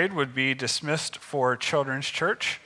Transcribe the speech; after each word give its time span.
trade 0.00 0.14
would 0.14 0.34
be 0.34 0.54
dismissed 0.54 1.18
for 1.18 1.54
Children's 1.58 2.06
Church 2.06 2.58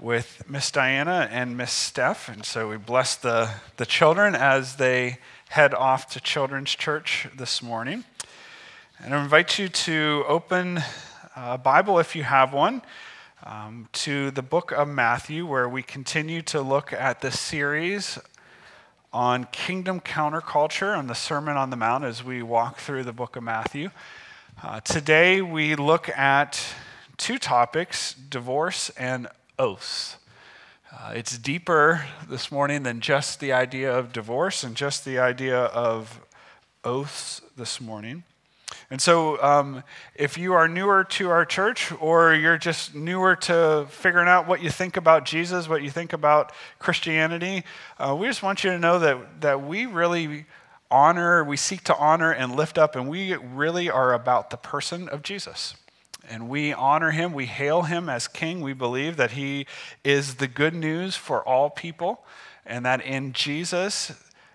with 0.00 0.42
Miss 0.50 0.72
Diana 0.72 1.28
and 1.30 1.56
Miss 1.56 1.70
Steph. 1.70 2.28
And 2.28 2.44
so 2.44 2.68
we 2.68 2.76
bless 2.76 3.14
the, 3.14 3.48
the 3.76 3.86
children 3.86 4.34
as 4.34 4.74
they 4.74 5.18
head 5.50 5.72
off 5.72 6.10
to 6.10 6.20
Children's 6.20 6.74
Church 6.74 7.28
this 7.36 7.62
morning. 7.62 8.02
And 8.98 9.14
I 9.14 9.22
invite 9.22 9.60
you 9.60 9.68
to 9.68 10.24
open 10.26 10.80
a 11.36 11.56
Bible 11.56 12.00
if 12.00 12.16
you 12.16 12.24
have 12.24 12.52
one 12.52 12.82
um, 13.44 13.88
to 13.92 14.32
the 14.32 14.42
book 14.42 14.72
of 14.72 14.88
Matthew, 14.88 15.46
where 15.46 15.68
we 15.68 15.84
continue 15.84 16.42
to 16.42 16.60
look 16.60 16.92
at 16.92 17.20
the 17.20 17.30
series 17.30 18.18
on 19.12 19.44
kingdom 19.52 20.00
counterculture 20.00 20.98
on 20.98 21.06
the 21.06 21.14
Sermon 21.14 21.56
on 21.56 21.70
the 21.70 21.76
Mount 21.76 22.02
as 22.02 22.24
we 22.24 22.42
walk 22.42 22.78
through 22.78 23.04
the 23.04 23.12
book 23.12 23.36
of 23.36 23.44
Matthew. 23.44 23.90
Uh, 24.62 24.80
today 24.80 25.42
we 25.42 25.74
look 25.74 26.08
at 26.08 26.64
two 27.18 27.36
topics 27.36 28.14
divorce 28.14 28.88
and 28.98 29.28
oaths. 29.58 30.16
Uh, 30.90 31.12
it's 31.14 31.36
deeper 31.36 32.06
this 32.26 32.50
morning 32.50 32.82
than 32.82 33.00
just 33.00 33.38
the 33.38 33.52
idea 33.52 33.94
of 33.94 34.14
divorce 34.14 34.64
and 34.64 34.74
just 34.74 35.04
the 35.04 35.18
idea 35.18 35.58
of 35.58 36.22
oaths 36.84 37.42
this 37.58 37.82
morning. 37.82 38.24
And 38.90 39.02
so, 39.02 39.40
um, 39.42 39.82
if 40.14 40.38
you 40.38 40.54
are 40.54 40.66
newer 40.68 41.04
to 41.04 41.28
our 41.28 41.44
church 41.44 41.92
or 42.00 42.32
you're 42.32 42.56
just 42.56 42.94
newer 42.94 43.36
to 43.36 43.86
figuring 43.90 44.26
out 44.26 44.48
what 44.48 44.62
you 44.62 44.70
think 44.70 44.96
about 44.96 45.26
Jesus, 45.26 45.68
what 45.68 45.82
you 45.82 45.90
think 45.90 46.14
about 46.14 46.52
Christianity, 46.78 47.62
uh, 47.98 48.16
we 48.18 48.26
just 48.26 48.42
want 48.42 48.64
you 48.64 48.70
to 48.70 48.78
know 48.78 49.00
that, 49.00 49.42
that 49.42 49.62
we 49.66 49.84
really 49.84 50.46
honor, 50.90 51.44
we 51.44 51.56
seek 51.56 51.84
to 51.84 51.96
honor 51.96 52.32
and 52.32 52.54
lift 52.54 52.78
up, 52.78 52.96
and 52.96 53.08
we 53.08 53.34
really 53.34 53.90
are 53.90 54.12
about 54.12 54.50
the 54.50 54.56
person 54.56 55.08
of 55.08 55.22
Jesus. 55.22 55.74
And 56.28 56.48
we 56.48 56.72
honor 56.72 57.12
him, 57.12 57.32
we 57.32 57.46
hail 57.46 57.82
him 57.82 58.08
as 58.08 58.26
king. 58.26 58.60
We 58.60 58.72
believe 58.72 59.16
that 59.16 59.32
he 59.32 59.66
is 60.04 60.36
the 60.36 60.48
good 60.48 60.74
news 60.74 61.14
for 61.14 61.46
all 61.46 61.70
people, 61.70 62.24
and 62.64 62.84
that 62.84 63.00
in 63.00 63.32
Jesus, 63.32 64.12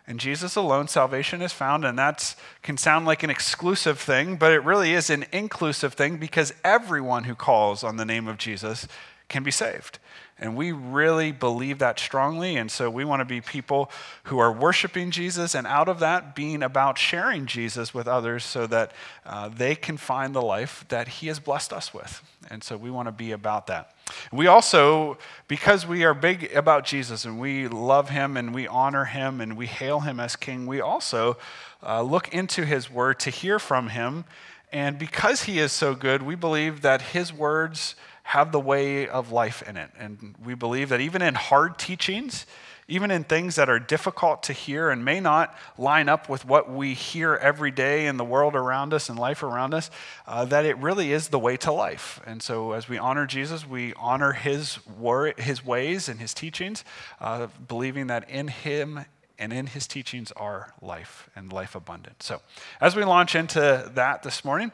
in 0.07 0.17
Jesus 0.17 0.55
alone, 0.55 0.89
salvation 0.89 1.41
is 1.41 1.53
found, 1.53 1.85
and 1.85 1.97
that 1.97 2.35
can 2.61 2.75
sound 2.75 3.05
like 3.05 3.23
an 3.23 3.29
exclusive 3.29 3.99
thing, 3.99 4.35
but 4.35 4.51
it 4.51 4.63
really 4.63 4.93
is 4.93 5.09
an 5.09 5.25
inclusive 5.31 5.93
thing 5.93 6.17
because 6.17 6.53
everyone 6.63 7.23
who 7.23 7.35
calls 7.35 7.83
on 7.83 7.95
the 7.95 8.05
name 8.05 8.27
of 8.27 8.38
Jesus 8.38 8.88
can 9.31 9.43
be 9.43 9.51
saved. 9.51 9.97
And 10.37 10.55
we 10.55 10.71
really 10.71 11.31
believe 11.31 11.77
that 11.79 11.99
strongly. 11.99 12.57
And 12.57 12.71
so 12.71 12.89
we 12.89 13.05
want 13.05 13.21
to 13.21 13.25
be 13.25 13.41
people 13.41 13.91
who 14.23 14.39
are 14.39 14.51
worshiping 14.51 15.11
Jesus 15.11 15.53
and 15.53 15.67
out 15.67 15.88
of 15.88 15.99
that 15.99 16.35
being 16.35 16.63
about 16.63 16.97
sharing 16.97 17.45
Jesus 17.45 17.93
with 17.93 18.07
others 18.07 18.43
so 18.43 18.65
that 18.67 18.91
uh, 19.23 19.49
they 19.49 19.75
can 19.75 19.97
find 19.97 20.33
the 20.33 20.41
life 20.41 20.83
that 20.89 21.07
He 21.07 21.27
has 21.27 21.39
blessed 21.39 21.71
us 21.71 21.93
with. 21.93 22.23
And 22.49 22.63
so 22.63 22.75
we 22.75 22.89
want 22.89 23.07
to 23.07 23.11
be 23.11 23.31
about 23.31 23.67
that. 23.67 23.93
We 24.31 24.47
also, 24.47 25.19
because 25.47 25.85
we 25.85 26.03
are 26.03 26.16
big 26.16 26.51
about 26.55 26.85
Jesus 26.85 27.23
and 27.23 27.39
we 27.39 27.67
love 27.67 28.09
Him 28.09 28.35
and 28.35 28.53
we 28.53 28.67
honor 28.67 29.05
Him 29.05 29.41
and 29.41 29.55
we 29.55 29.67
hail 29.67 29.99
Him 29.99 30.19
as 30.19 30.35
King, 30.35 30.66
we 30.66 30.81
also 30.81 31.38
uh, 31.85 32.01
look 32.01 32.33
into 32.33 32.66
His 32.66 32.89
Word 32.89 33.19
to 33.21 33.29
hear 33.29 33.59
from 33.59 33.89
Him. 33.89 34.25
And 34.73 34.97
because 34.97 35.43
He 35.43 35.59
is 35.59 35.71
so 35.71 35.93
good, 35.93 36.23
we 36.23 36.33
believe 36.33 36.81
that 36.81 37.01
His 37.01 37.31
words 37.31 37.95
have 38.23 38.52
the 38.52 38.59
way 38.59 39.08
of 39.08 39.31
life 39.31 39.64
in 39.67 39.77
it. 39.77 39.91
And 39.97 40.36
we 40.44 40.53
believe 40.53 40.89
that 40.89 41.02
even 41.02 41.22
in 41.22 41.36
hard 41.36 41.77
teachings, 41.77 42.45
even 42.88 43.09
in 43.09 43.23
things 43.23 43.55
that 43.55 43.69
are 43.69 43.80
difficult 43.80 44.44
to 44.44 44.53
hear 44.53 44.89
and 44.89 45.05
may 45.05 45.19
not 45.19 45.55
line 45.78 46.09
up 46.09 46.28
with 46.28 46.45
what 46.45 46.69
we 46.69 46.94
hear 46.94 47.36
every 47.36 47.72
day 47.72 48.05
in 48.05 48.17
the 48.17 48.25
world 48.25 48.55
around 48.55 48.94
us 48.94 49.08
and 49.08 49.17
life 49.17 49.44
around 49.44 49.73
us, 49.73 49.89
uh, 50.28 50.44
that 50.45 50.66
it 50.66 50.78
really 50.78 51.13
is 51.13 51.30
the 51.30 51.39
way 51.39 51.55
to 51.58 51.72
life. 51.72 52.19
And 52.25 52.44
so, 52.44 52.73
as 52.73 52.89
we 52.89 52.97
honor 52.97 53.25
Jesus, 53.25 53.67
we 53.67 53.94
honor 53.94 54.33
his, 54.33 54.85
wor- 54.88 55.33
his 55.38 55.66
ways 55.66 56.09
and 56.09 56.19
his 56.19 56.33
teachings, 56.33 56.83
uh, 57.22 57.47
believing 57.67 58.08
that 58.08 58.30
in 58.30 58.50
him 58.50 59.06
and 59.39 59.53
in 59.53 59.67
his 59.67 59.88
teachings 59.88 60.31
are 60.34 60.74
life 60.81 61.29
and 61.35 61.51
life 61.51 61.75
abundant. 61.75 62.22
So, 62.22 62.41
as 62.79 62.95
we 62.95 63.03
launch 63.06 63.35
into 63.35 63.90
that 63.95 64.22
this 64.22 64.44
morning, 64.44 64.72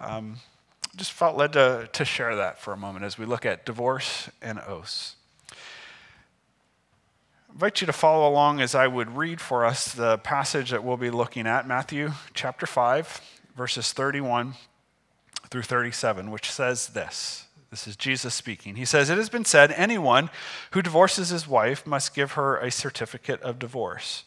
um, 0.00 0.36
just 0.96 1.12
felt 1.12 1.36
led 1.36 1.52
to, 1.52 1.88
to 1.92 2.04
share 2.04 2.36
that 2.36 2.58
for 2.58 2.72
a 2.72 2.76
moment 2.76 3.04
as 3.04 3.18
we 3.18 3.24
look 3.24 3.46
at 3.46 3.64
divorce 3.64 4.28
and 4.42 4.58
oaths. 4.60 5.16
I 5.52 7.52
invite 7.52 7.80
you 7.80 7.86
to 7.86 7.92
follow 7.92 8.28
along 8.28 8.60
as 8.60 8.74
I 8.74 8.86
would 8.86 9.16
read 9.16 9.40
for 9.40 9.64
us 9.64 9.92
the 9.92 10.18
passage 10.18 10.70
that 10.70 10.84
we'll 10.84 10.96
be 10.96 11.10
looking 11.10 11.46
at, 11.46 11.66
Matthew 11.66 12.12
chapter 12.34 12.66
5, 12.66 13.20
verses 13.56 13.92
31 13.92 14.54
through 15.50 15.62
37, 15.62 16.30
which 16.30 16.50
says 16.50 16.88
this. 16.88 17.46
This 17.70 17.86
is 17.86 17.96
Jesus 17.96 18.34
speaking. 18.34 18.74
He 18.74 18.84
says, 18.84 19.10
It 19.10 19.18
has 19.18 19.28
been 19.28 19.44
said, 19.44 19.72
anyone 19.72 20.30
who 20.72 20.82
divorces 20.82 21.28
his 21.28 21.46
wife 21.46 21.86
must 21.86 22.14
give 22.14 22.32
her 22.32 22.56
a 22.56 22.70
certificate 22.70 23.40
of 23.42 23.58
divorce. 23.58 24.24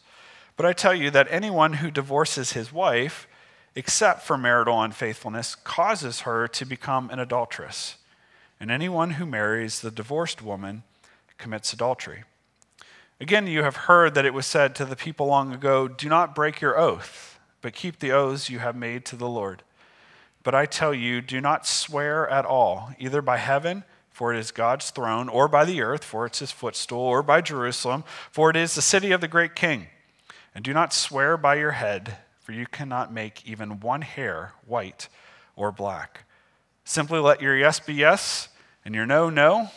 But 0.56 0.66
I 0.66 0.72
tell 0.72 0.94
you 0.94 1.10
that 1.10 1.26
anyone 1.30 1.74
who 1.74 1.90
divorces 1.90 2.52
his 2.52 2.72
wife, 2.72 3.26
except 3.76 4.22
for 4.22 4.38
marital 4.38 4.80
unfaithfulness, 4.80 5.54
causes 5.54 6.20
her 6.20 6.46
to 6.48 6.64
become 6.64 7.10
an 7.10 7.18
adulteress. 7.18 7.96
And 8.60 8.70
anyone 8.70 9.12
who 9.12 9.26
marries 9.26 9.80
the 9.80 9.90
divorced 9.90 10.42
woman 10.42 10.84
commits 11.38 11.72
adultery. 11.72 12.24
Again, 13.20 13.46
you 13.46 13.62
have 13.62 13.76
heard 13.76 14.14
that 14.14 14.24
it 14.24 14.34
was 14.34 14.46
said 14.46 14.74
to 14.76 14.84
the 14.84 14.96
people 14.96 15.26
long 15.26 15.52
ago 15.52 15.88
Do 15.88 16.08
not 16.08 16.34
break 16.34 16.60
your 16.60 16.78
oath, 16.78 17.38
but 17.62 17.74
keep 17.74 17.98
the 17.98 18.12
oaths 18.12 18.50
you 18.50 18.58
have 18.60 18.76
made 18.76 19.04
to 19.06 19.16
the 19.16 19.28
Lord. 19.28 19.62
But 20.42 20.54
I 20.54 20.66
tell 20.66 20.92
you, 20.92 21.20
do 21.20 21.40
not 21.40 21.66
swear 21.66 22.28
at 22.28 22.44
all, 22.44 22.90
either 22.98 23.22
by 23.22 23.38
heaven, 23.38 23.84
for 24.10 24.32
it 24.32 24.38
is 24.38 24.50
God's 24.52 24.90
throne, 24.90 25.28
or 25.28 25.48
by 25.48 25.64
the 25.64 25.80
earth, 25.80 26.04
for 26.04 26.26
it's 26.26 26.40
his 26.40 26.52
footstool, 26.52 27.00
or 27.00 27.22
by 27.22 27.40
Jerusalem, 27.40 28.04
for 28.30 28.50
it 28.50 28.56
is 28.56 28.74
the 28.74 28.82
city 28.82 29.10
of 29.10 29.20
the 29.20 29.28
great 29.28 29.54
king. 29.54 29.88
And 30.54 30.62
do 30.62 30.72
not 30.72 30.92
swear 30.92 31.36
by 31.36 31.56
your 31.56 31.72
head 31.72 32.18
for 32.44 32.52
you 32.52 32.66
cannot 32.66 33.10
make 33.10 33.48
even 33.48 33.80
one 33.80 34.02
hair 34.02 34.52
white 34.66 35.08
or 35.56 35.72
black. 35.72 36.24
Simply 36.84 37.18
let 37.18 37.40
your 37.40 37.56
yes 37.56 37.80
be 37.80 37.94
yes 37.94 38.48
and 38.84 38.94
your 38.94 39.06
no, 39.06 39.30
no. 39.30 39.70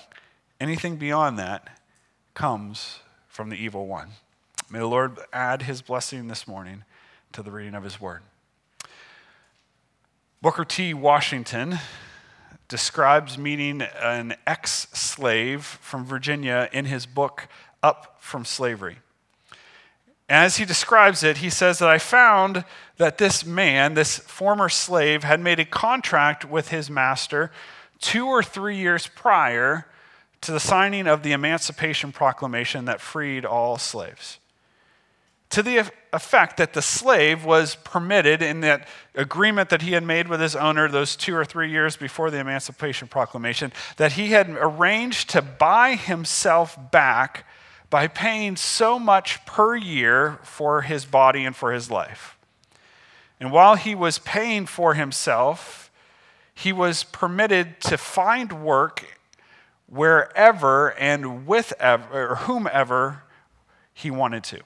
Anything 0.60 0.98
beyond 0.98 1.40
that 1.40 1.80
comes 2.34 3.00
from 3.30 3.50
the 3.50 3.56
evil 3.56 3.88
one. 3.88 4.10
May 4.70 4.80
the 4.80 4.86
Lord 4.86 5.18
add 5.32 5.62
his 5.62 5.82
blessing 5.82 6.28
this 6.28 6.46
morning 6.46 6.84
to 7.32 7.42
the 7.42 7.52
reading 7.52 7.74
of 7.74 7.86
his 7.86 8.02
word. 8.02 8.22
Booker 10.42 10.66
T. 10.66 10.94
Washington 10.94 11.80
describes 12.68 13.38
meeting 13.38 13.82
an 13.82 14.36
ex 14.46 14.88
slave 14.92 15.64
from 15.64 16.04
Virginia 16.04 16.68
in 16.74 16.84
his 16.84 17.06
book, 17.06 17.48
Up 17.82 18.18
from 18.20 18.44
Slavery. 18.44 18.98
As 20.30 20.58
he 20.58 20.66
describes 20.66 21.24
it, 21.24 21.38
he 21.38 21.50
says 21.50 21.80
that 21.80 21.88
I 21.88 22.00
found 22.00 22.66
that 22.98 23.18
this 23.18 23.46
man, 23.46 23.94
this 23.94 24.18
former 24.20 24.68
slave, 24.68 25.24
had 25.24 25.40
made 25.40 25.60
a 25.60 25.66
contract 25.66 26.44
with 26.44 26.70
his 26.70 26.90
master 26.90 27.52
two 28.00 28.28
or 28.28 28.44
three 28.44 28.76
years 28.78 29.08
prior 29.08 29.88
to 30.42 30.52
the 30.52 30.60
signing 30.60 31.08
of 31.08 31.24
the 31.24 31.32
Emancipation 31.32 32.12
Proclamation 32.12 32.86
that 32.86 33.02
freed 33.02 33.46
all 33.46 33.78
slaves. 33.78 34.40
To 35.52 35.64
the 35.64 35.90
effect 36.12 36.58
that 36.58 36.74
the 36.74 36.82
slave 36.82 37.46
was 37.46 37.76
permitted 37.76 38.42
in 38.42 38.60
that 38.62 38.86
agreement 39.16 39.70
that 39.70 39.82
he 39.82 39.94
had 39.94 40.04
made 40.04 40.28
with 40.28 40.42
his 40.42 40.58
owner 40.58 40.90
those 40.90 41.16
two 41.16 41.36
or 41.36 41.46
three 41.46 41.72
years 41.72 41.96
before 41.96 42.30
the 42.30 42.40
Emancipation 42.40 43.08
Proclamation, 43.08 43.72
that 43.96 44.14
he 44.14 44.28
had 44.32 44.50
arranged 44.50 45.30
to 45.30 45.42
buy 45.42 45.96
himself 45.96 46.78
back 46.92 47.46
by 47.90 48.08
paying 48.08 48.56
so 48.56 49.00
much 49.00 49.46
per 49.46 49.76
year 49.76 50.40
for 50.44 50.82
his 50.82 51.06
body 51.06 51.46
and 51.46 51.56
for 51.56 51.72
his 51.72 51.90
life. 51.90 52.38
And 53.40 53.52
while 53.52 53.76
he 53.76 53.96
was 53.96 54.20
paying 54.20 54.66
for 54.66 54.94
himself, 54.94 55.92
he 56.54 56.74
was 56.74 57.04
permitted 57.04 57.80
to 57.82 57.98
find 57.98 58.64
work 58.64 59.06
wherever 59.88 60.90
and 60.94 61.46
with 61.48 61.72
whomever 61.80 63.24
he 63.94 64.12
wanted 64.12 64.44
to. 64.46 64.62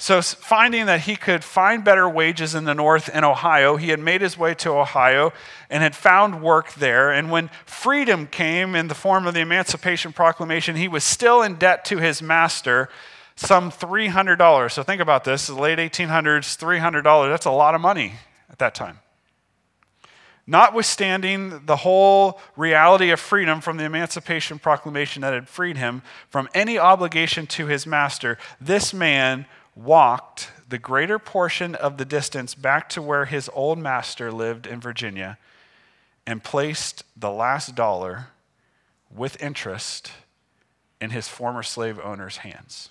So, 0.00 0.22
finding 0.22 0.86
that 0.86 1.00
he 1.00 1.16
could 1.16 1.42
find 1.42 1.82
better 1.82 2.08
wages 2.08 2.54
in 2.54 2.62
the 2.62 2.74
north 2.74 3.08
in 3.08 3.24
Ohio, 3.24 3.74
he 3.76 3.88
had 3.88 3.98
made 3.98 4.20
his 4.20 4.38
way 4.38 4.54
to 4.54 4.70
Ohio 4.70 5.32
and 5.68 5.82
had 5.82 5.96
found 5.96 6.40
work 6.40 6.72
there. 6.74 7.10
And 7.10 7.32
when 7.32 7.50
freedom 7.66 8.28
came 8.28 8.76
in 8.76 8.86
the 8.86 8.94
form 8.94 9.26
of 9.26 9.34
the 9.34 9.40
Emancipation 9.40 10.12
Proclamation, 10.12 10.76
he 10.76 10.86
was 10.86 11.02
still 11.02 11.42
in 11.42 11.56
debt 11.56 11.84
to 11.86 11.98
his 11.98 12.22
master, 12.22 12.88
some 13.34 13.72
$300. 13.72 14.70
So, 14.70 14.84
think 14.84 15.00
about 15.00 15.24
this 15.24 15.48
the 15.48 15.54
late 15.54 15.80
1800s, 15.80 16.56
$300, 16.56 17.28
that's 17.28 17.46
a 17.46 17.50
lot 17.50 17.74
of 17.74 17.80
money 17.80 18.12
at 18.48 18.60
that 18.60 18.76
time. 18.76 19.00
Notwithstanding 20.46 21.66
the 21.66 21.76
whole 21.76 22.40
reality 22.56 23.10
of 23.10 23.18
freedom 23.18 23.60
from 23.60 23.78
the 23.78 23.84
Emancipation 23.84 24.60
Proclamation 24.60 25.22
that 25.22 25.34
had 25.34 25.48
freed 25.48 25.76
him 25.76 26.02
from 26.30 26.48
any 26.54 26.78
obligation 26.78 27.48
to 27.48 27.66
his 27.66 27.84
master, 27.84 28.38
this 28.60 28.94
man 28.94 29.44
walked 29.78 30.50
the 30.68 30.78
greater 30.78 31.18
portion 31.18 31.74
of 31.74 31.96
the 31.98 32.04
distance 32.04 32.54
back 32.54 32.88
to 32.88 33.00
where 33.00 33.26
his 33.26 33.48
old 33.54 33.78
master 33.78 34.32
lived 34.32 34.66
in 34.66 34.80
Virginia 34.80 35.38
and 36.26 36.42
placed 36.42 37.04
the 37.16 37.30
last 37.30 37.74
dollar 37.74 38.28
with 39.10 39.40
interest 39.42 40.10
in 41.00 41.10
his 41.10 41.28
former 41.28 41.62
slave 41.62 41.98
owner's 42.02 42.38
hands. 42.38 42.90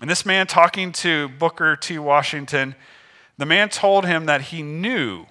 And 0.00 0.10
this 0.10 0.26
man, 0.26 0.46
talking 0.46 0.92
to 0.92 1.28
Booker 1.28 1.76
T. 1.76 1.98
Washington, 1.98 2.74
the 3.38 3.46
man 3.46 3.68
told 3.68 4.06
him 4.06 4.26
that 4.26 4.42
he 4.42 4.62
knew, 4.62 5.26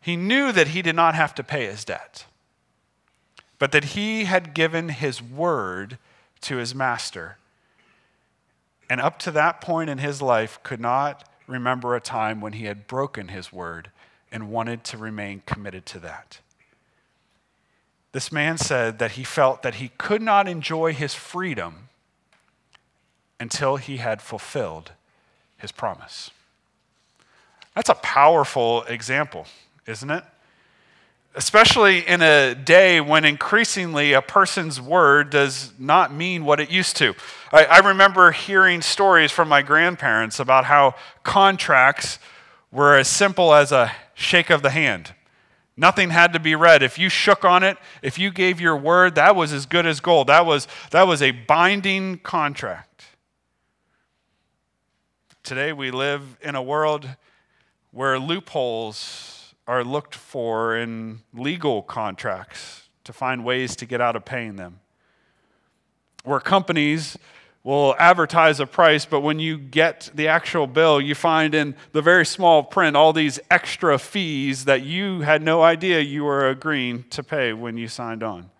he 0.00 0.16
knew 0.16 0.52
that 0.52 0.68
he 0.68 0.82
did 0.82 0.96
not 0.96 1.14
have 1.14 1.34
to 1.36 1.44
pay 1.44 1.66
his 1.66 1.84
debt, 1.84 2.24
but 3.58 3.72
that 3.72 3.84
he 3.84 4.24
had 4.24 4.54
given 4.54 4.88
his 4.88 5.22
word 5.22 5.98
to 6.42 6.56
his 6.56 6.74
master. 6.74 7.36
And 8.88 9.00
up 9.00 9.18
to 9.20 9.30
that 9.32 9.60
point 9.60 9.90
in 9.90 9.98
his 9.98 10.20
life, 10.20 10.58
could 10.62 10.80
not 10.80 11.28
remember 11.46 11.94
a 11.94 12.00
time 12.00 12.40
when 12.40 12.54
he 12.54 12.66
had 12.66 12.86
broken 12.86 13.28
his 13.28 13.52
word 13.52 13.90
and 14.30 14.50
wanted 14.50 14.84
to 14.84 14.98
remain 14.98 15.42
committed 15.46 15.86
to 15.86 15.98
that. 16.00 16.40
This 18.12 18.30
man 18.30 18.58
said 18.58 18.98
that 18.98 19.12
he 19.12 19.24
felt 19.24 19.62
that 19.62 19.76
he 19.76 19.88
could 19.98 20.22
not 20.22 20.48
enjoy 20.48 20.92
his 20.92 21.14
freedom 21.14 21.88
until 23.40 23.76
he 23.76 23.96
had 23.96 24.22
fulfilled 24.22 24.92
his 25.58 25.72
promise. 25.72 26.30
That's 27.74 27.88
a 27.88 27.94
powerful 27.94 28.84
example, 28.84 29.46
isn't 29.86 30.10
it? 30.10 30.24
Especially 31.36 32.06
in 32.06 32.22
a 32.22 32.54
day 32.54 33.00
when 33.00 33.24
increasingly 33.24 34.12
a 34.12 34.22
person's 34.22 34.80
word 34.80 35.30
does 35.30 35.72
not 35.78 36.14
mean 36.14 36.44
what 36.44 36.60
it 36.60 36.70
used 36.70 36.96
to. 36.96 37.14
I, 37.52 37.64
I 37.64 37.78
remember 37.78 38.30
hearing 38.30 38.80
stories 38.82 39.32
from 39.32 39.48
my 39.48 39.62
grandparents 39.62 40.38
about 40.38 40.66
how 40.66 40.94
contracts 41.24 42.20
were 42.70 42.96
as 42.96 43.08
simple 43.08 43.52
as 43.52 43.72
a 43.72 43.92
shake 44.14 44.48
of 44.50 44.62
the 44.62 44.70
hand. 44.70 45.12
Nothing 45.76 46.10
had 46.10 46.32
to 46.34 46.38
be 46.38 46.54
read. 46.54 46.84
If 46.84 47.00
you 47.00 47.08
shook 47.08 47.44
on 47.44 47.64
it, 47.64 47.78
if 48.00 48.16
you 48.16 48.30
gave 48.30 48.60
your 48.60 48.76
word, 48.76 49.16
that 49.16 49.34
was 49.34 49.52
as 49.52 49.66
good 49.66 49.86
as 49.86 49.98
gold. 49.98 50.28
That 50.28 50.46
was, 50.46 50.68
that 50.92 51.08
was 51.08 51.20
a 51.20 51.32
binding 51.32 52.18
contract. 52.18 53.06
Today 55.42 55.72
we 55.72 55.90
live 55.90 56.36
in 56.40 56.54
a 56.54 56.62
world 56.62 57.08
where 57.90 58.20
loopholes 58.20 59.33
are 59.66 59.84
looked 59.84 60.14
for 60.14 60.76
in 60.76 61.20
legal 61.32 61.82
contracts 61.82 62.88
to 63.04 63.12
find 63.12 63.44
ways 63.44 63.76
to 63.76 63.86
get 63.86 64.00
out 64.00 64.16
of 64.16 64.24
paying 64.24 64.56
them. 64.56 64.80
Where 66.24 66.40
companies 66.40 67.18
will 67.62 67.94
advertise 67.98 68.60
a 68.60 68.66
price, 68.66 69.06
but 69.06 69.20
when 69.20 69.38
you 69.38 69.56
get 69.56 70.10
the 70.14 70.28
actual 70.28 70.66
bill, 70.66 71.00
you 71.00 71.14
find 71.14 71.54
in 71.54 71.74
the 71.92 72.02
very 72.02 72.26
small 72.26 72.62
print 72.62 72.94
all 72.94 73.12
these 73.12 73.40
extra 73.50 73.98
fees 73.98 74.66
that 74.66 74.82
you 74.82 75.22
had 75.22 75.42
no 75.42 75.62
idea 75.62 76.00
you 76.00 76.24
were 76.24 76.48
agreeing 76.48 77.04
to 77.04 77.22
pay 77.22 77.54
when 77.54 77.78
you 77.78 77.88
signed 77.88 78.22
on. 78.22 78.50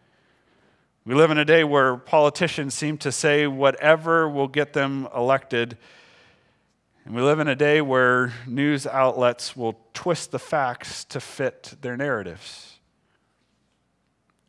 We 1.06 1.14
live 1.14 1.30
in 1.30 1.36
a 1.36 1.44
day 1.44 1.64
where 1.64 1.98
politicians 1.98 2.72
seem 2.72 2.96
to 2.98 3.12
say 3.12 3.46
whatever 3.46 4.26
will 4.26 4.48
get 4.48 4.72
them 4.72 5.06
elected. 5.14 5.76
And 7.04 7.14
we 7.14 7.20
live 7.20 7.38
in 7.38 7.48
a 7.48 7.56
day 7.56 7.82
where 7.82 8.32
news 8.46 8.86
outlets 8.86 9.54
will 9.54 9.78
twist 9.92 10.30
the 10.30 10.38
facts 10.38 11.04
to 11.06 11.20
fit 11.20 11.74
their 11.82 11.98
narratives. 11.98 12.78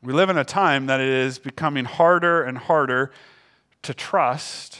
We 0.01 0.13
live 0.13 0.29
in 0.29 0.37
a 0.37 0.45
time 0.45 0.85
that 0.85 1.01
it 1.01 1.09
is 1.09 1.37
becoming 1.37 1.83
harder 1.83 2.43
and 2.43 2.57
harder 2.57 3.11
to 3.81 3.93
trust 3.93 4.79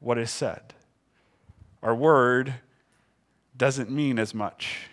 what 0.00 0.18
is 0.18 0.32
said. 0.32 0.74
Our 1.80 1.94
word 1.94 2.54
doesn't 3.56 3.90
mean 3.90 4.18
as 4.18 4.34
much. 4.34 4.88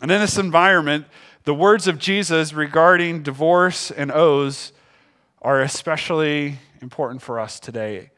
And 0.00 0.12
in 0.12 0.20
this 0.20 0.38
environment, 0.38 1.06
the 1.42 1.54
words 1.54 1.88
of 1.88 1.98
Jesus 1.98 2.52
regarding 2.52 3.24
divorce 3.24 3.90
and 3.90 4.12
oaths 4.12 4.72
are 5.42 5.60
especially 5.60 6.58
important 6.80 7.20
for 7.20 7.40
us 7.40 7.58
today 7.58 8.10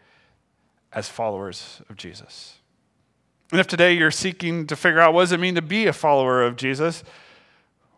as 0.96 1.08
followers 1.08 1.82
of 1.88 1.96
Jesus. 1.96 2.54
And 3.52 3.60
if 3.60 3.68
today 3.68 3.92
you're 3.92 4.10
seeking 4.10 4.66
to 4.66 4.74
figure 4.74 4.98
out 4.98 5.14
what 5.14 5.20
does 5.20 5.32
it 5.32 5.38
mean 5.38 5.54
to 5.54 5.62
be 5.62 5.86
a 5.86 5.92
follower 5.92 6.42
of 6.42 6.56
Jesus, 6.56 7.04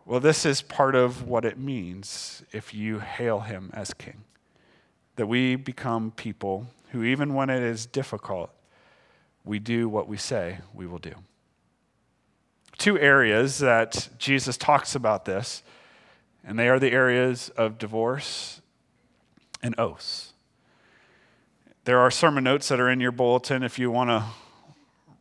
well, 0.05 0.19
this 0.19 0.45
is 0.45 0.61
part 0.61 0.93
of 0.93 1.27
what 1.27 1.45
it 1.45 1.57
means 1.57 2.43
if 2.51 2.73
you 2.73 2.99
hail 2.99 3.39
him 3.39 3.71
as 3.73 3.93
king 3.93 4.25
that 5.15 5.27
we 5.27 5.55
become 5.55 6.11
people 6.11 6.67
who, 6.91 7.03
even 7.03 7.33
when 7.33 7.49
it 7.49 7.61
is 7.61 7.85
difficult, 7.85 8.49
we 9.43 9.59
do 9.59 9.89
what 9.89 10.07
we 10.07 10.15
say 10.15 10.59
we 10.73 10.87
will 10.87 10.97
do. 10.97 11.13
Two 12.77 12.97
areas 12.97 13.59
that 13.59 14.09
Jesus 14.17 14.55
talks 14.55 14.95
about 14.95 15.25
this, 15.25 15.61
and 16.43 16.57
they 16.57 16.69
are 16.69 16.79
the 16.79 16.91
areas 16.91 17.49
of 17.57 17.77
divorce 17.77 18.61
and 19.61 19.75
oaths. 19.77 20.28
There 21.89 21.97
are 21.97 22.11
sermon 22.11 22.43
notes 22.43 22.67
that 22.67 22.79
are 22.79 22.91
in 22.91 22.99
your 22.99 23.11
bulletin 23.11 23.63
if 23.63 23.79
you 23.79 23.89
want 23.89 24.11
to 24.11 24.23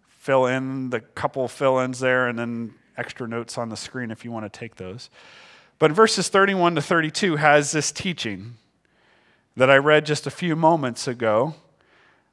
fill 0.07 0.45
in 0.45 0.91
the 0.91 1.01
couple 1.01 1.49
fill 1.49 1.79
ins 1.79 1.99
there, 1.99 2.29
and 2.29 2.39
then 2.39 2.75
extra 2.99 3.27
notes 3.27 3.57
on 3.57 3.71
the 3.71 3.75
screen 3.75 4.11
if 4.11 4.23
you 4.23 4.31
want 4.31 4.53
to 4.53 4.59
take 4.59 4.77
those. 4.77 5.09
But 5.79 5.93
verses 5.93 6.29
31 6.29 6.75
to 6.75 6.83
32 6.83 7.37
has 7.37 7.73
this 7.73 7.91
teaching 7.91 8.59
that 9.57 9.71
I 9.71 9.79
read 9.79 10.05
just 10.05 10.27
a 10.27 10.31
few 10.31 10.55
moments 10.55 11.09
ago. 11.09 11.55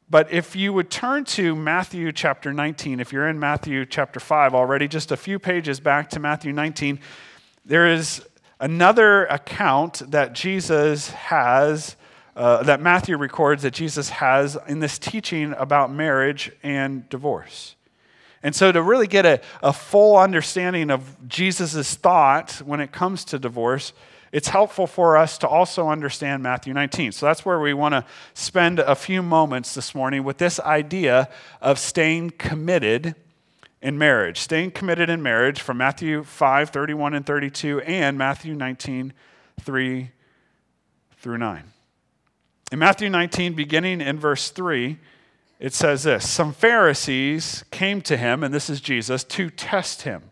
But 0.10 0.30
if 0.34 0.54
you 0.54 0.74
would 0.74 0.92
turn 0.92 1.24
to 1.28 1.56
Matthew 1.56 2.12
chapter 2.12 2.52
19, 2.52 3.00
if 3.00 3.14
you're 3.14 3.30
in 3.30 3.40
Matthew 3.40 3.86
chapter 3.86 4.20
5 4.20 4.54
already, 4.54 4.90
just 4.90 5.14
a 5.14 5.18
few 5.18 5.40
pages 5.40 5.80
back 5.80 6.10
to 6.10 6.20
Matthew 6.20 6.52
19, 6.52 7.00
there 7.64 7.90
is 7.90 8.22
another 8.60 9.28
account 9.28 10.02
that 10.12 10.34
Jesus 10.34 11.12
has, 11.12 11.96
uh, 12.36 12.64
that 12.64 12.82
Matthew 12.82 13.18
records 13.18 13.64
that 13.64 13.74
Jesus 13.74 14.10
has 14.10 14.58
in 14.68 14.80
this 14.80 15.00
teaching 15.00 15.54
about 15.58 15.92
marriage 15.92 16.52
and 16.64 17.08
divorce. 17.10 17.76
And 18.44 18.56
so, 18.56 18.72
to 18.72 18.82
really 18.82 19.08
get 19.08 19.26
a, 19.26 19.42
a 19.64 19.74
full 19.74 20.18
understanding 20.18 20.92
of 20.92 21.28
Jesus' 21.28 21.96
thought 21.96 22.62
when 22.66 22.80
it 22.80 22.92
comes 22.92 23.26
to 23.26 23.40
divorce, 23.40 23.94
it's 24.32 24.50
helpful 24.50 24.86
for 24.86 25.16
us 25.16 25.38
to 25.38 25.48
also 25.48 25.88
understand 25.88 26.44
Matthew 26.44 26.74
19. 26.74 27.14
So 27.14 27.26
that's 27.26 27.46
where 27.46 27.58
we 27.58 27.74
want 27.74 27.94
to 27.94 28.04
spend 28.34 28.80
a 28.80 28.94
few 28.94 29.22
moments 29.22 29.74
this 29.74 29.96
morning 29.96 30.26
with 30.26 30.40
this 30.40 30.60
idea 30.60 31.30
of 31.62 31.80
staying 31.80 32.32
committed 32.32 33.16
in 33.82 33.98
marriage. 33.98 34.40
Staying 34.40 34.72
committed 34.72 35.10
in 35.10 35.24
marriage 35.24 35.62
from 35.62 35.78
Matthew 35.78 36.24
5, 36.24 36.70
31 36.70 37.14
and 37.14 37.26
32, 37.26 37.80
and 37.82 38.18
Matthew 38.18 38.56
19, 38.56 39.14
3 39.62 40.12
through 41.18 41.38
9. 41.38 41.75
In 42.72 42.80
Matthew 42.80 43.10
19, 43.10 43.54
beginning 43.54 44.02
in 44.02 44.20
verse 44.20 44.50
3, 44.50 44.98
it 45.60 45.74
says 45.74 46.04
this 46.04 46.30
Some 46.30 46.54
Pharisees 46.54 47.64
came 47.72 48.02
to 48.02 48.18
him, 48.18 48.44
and 48.44 48.54
this 48.54 48.70
is 48.70 48.82
Jesus, 48.82 49.24
to 49.26 49.50
test 49.50 50.04
him. 50.04 50.24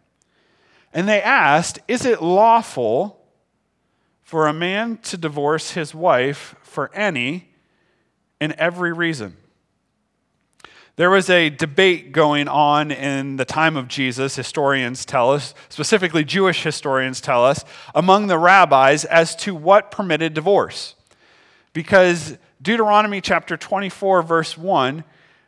And 0.94 1.08
they 1.08 1.22
asked, 1.22 1.80
Is 1.88 2.06
it 2.06 2.22
lawful 2.22 3.24
for 4.34 4.48
a 4.48 4.54
man 4.54 4.98
to 4.98 5.16
divorce 5.16 5.74
his 5.74 5.94
wife 5.94 6.56
for 6.64 6.90
any 6.96 7.50
and 8.42 8.54
every 8.54 8.92
reason. 8.92 9.38
There 10.96 11.12
was 11.12 11.30
a 11.30 11.52
debate 11.52 12.12
going 12.12 12.48
on 12.48 12.92
in 12.92 13.36
the 13.36 13.46
time 13.46 13.78
of 13.78 13.88
Jesus, 13.88 14.36
historians 14.36 15.06
tell 15.06 15.32
us, 15.32 15.54
specifically 15.70 16.24
Jewish 16.24 16.64
historians 16.64 17.22
tell 17.22 17.46
us, 17.46 17.64
among 17.94 18.26
the 18.26 18.40
rabbis 18.40 19.06
as 19.06 19.36
to 19.36 19.54
what 19.54 19.92
permitted 19.92 20.34
divorce. 20.34 20.96
Because 21.74 22.38
Deuteronomy 22.62 23.20
chapter 23.20 23.58
24, 23.58 24.22
verse 24.22 24.58
1, 24.58 25.04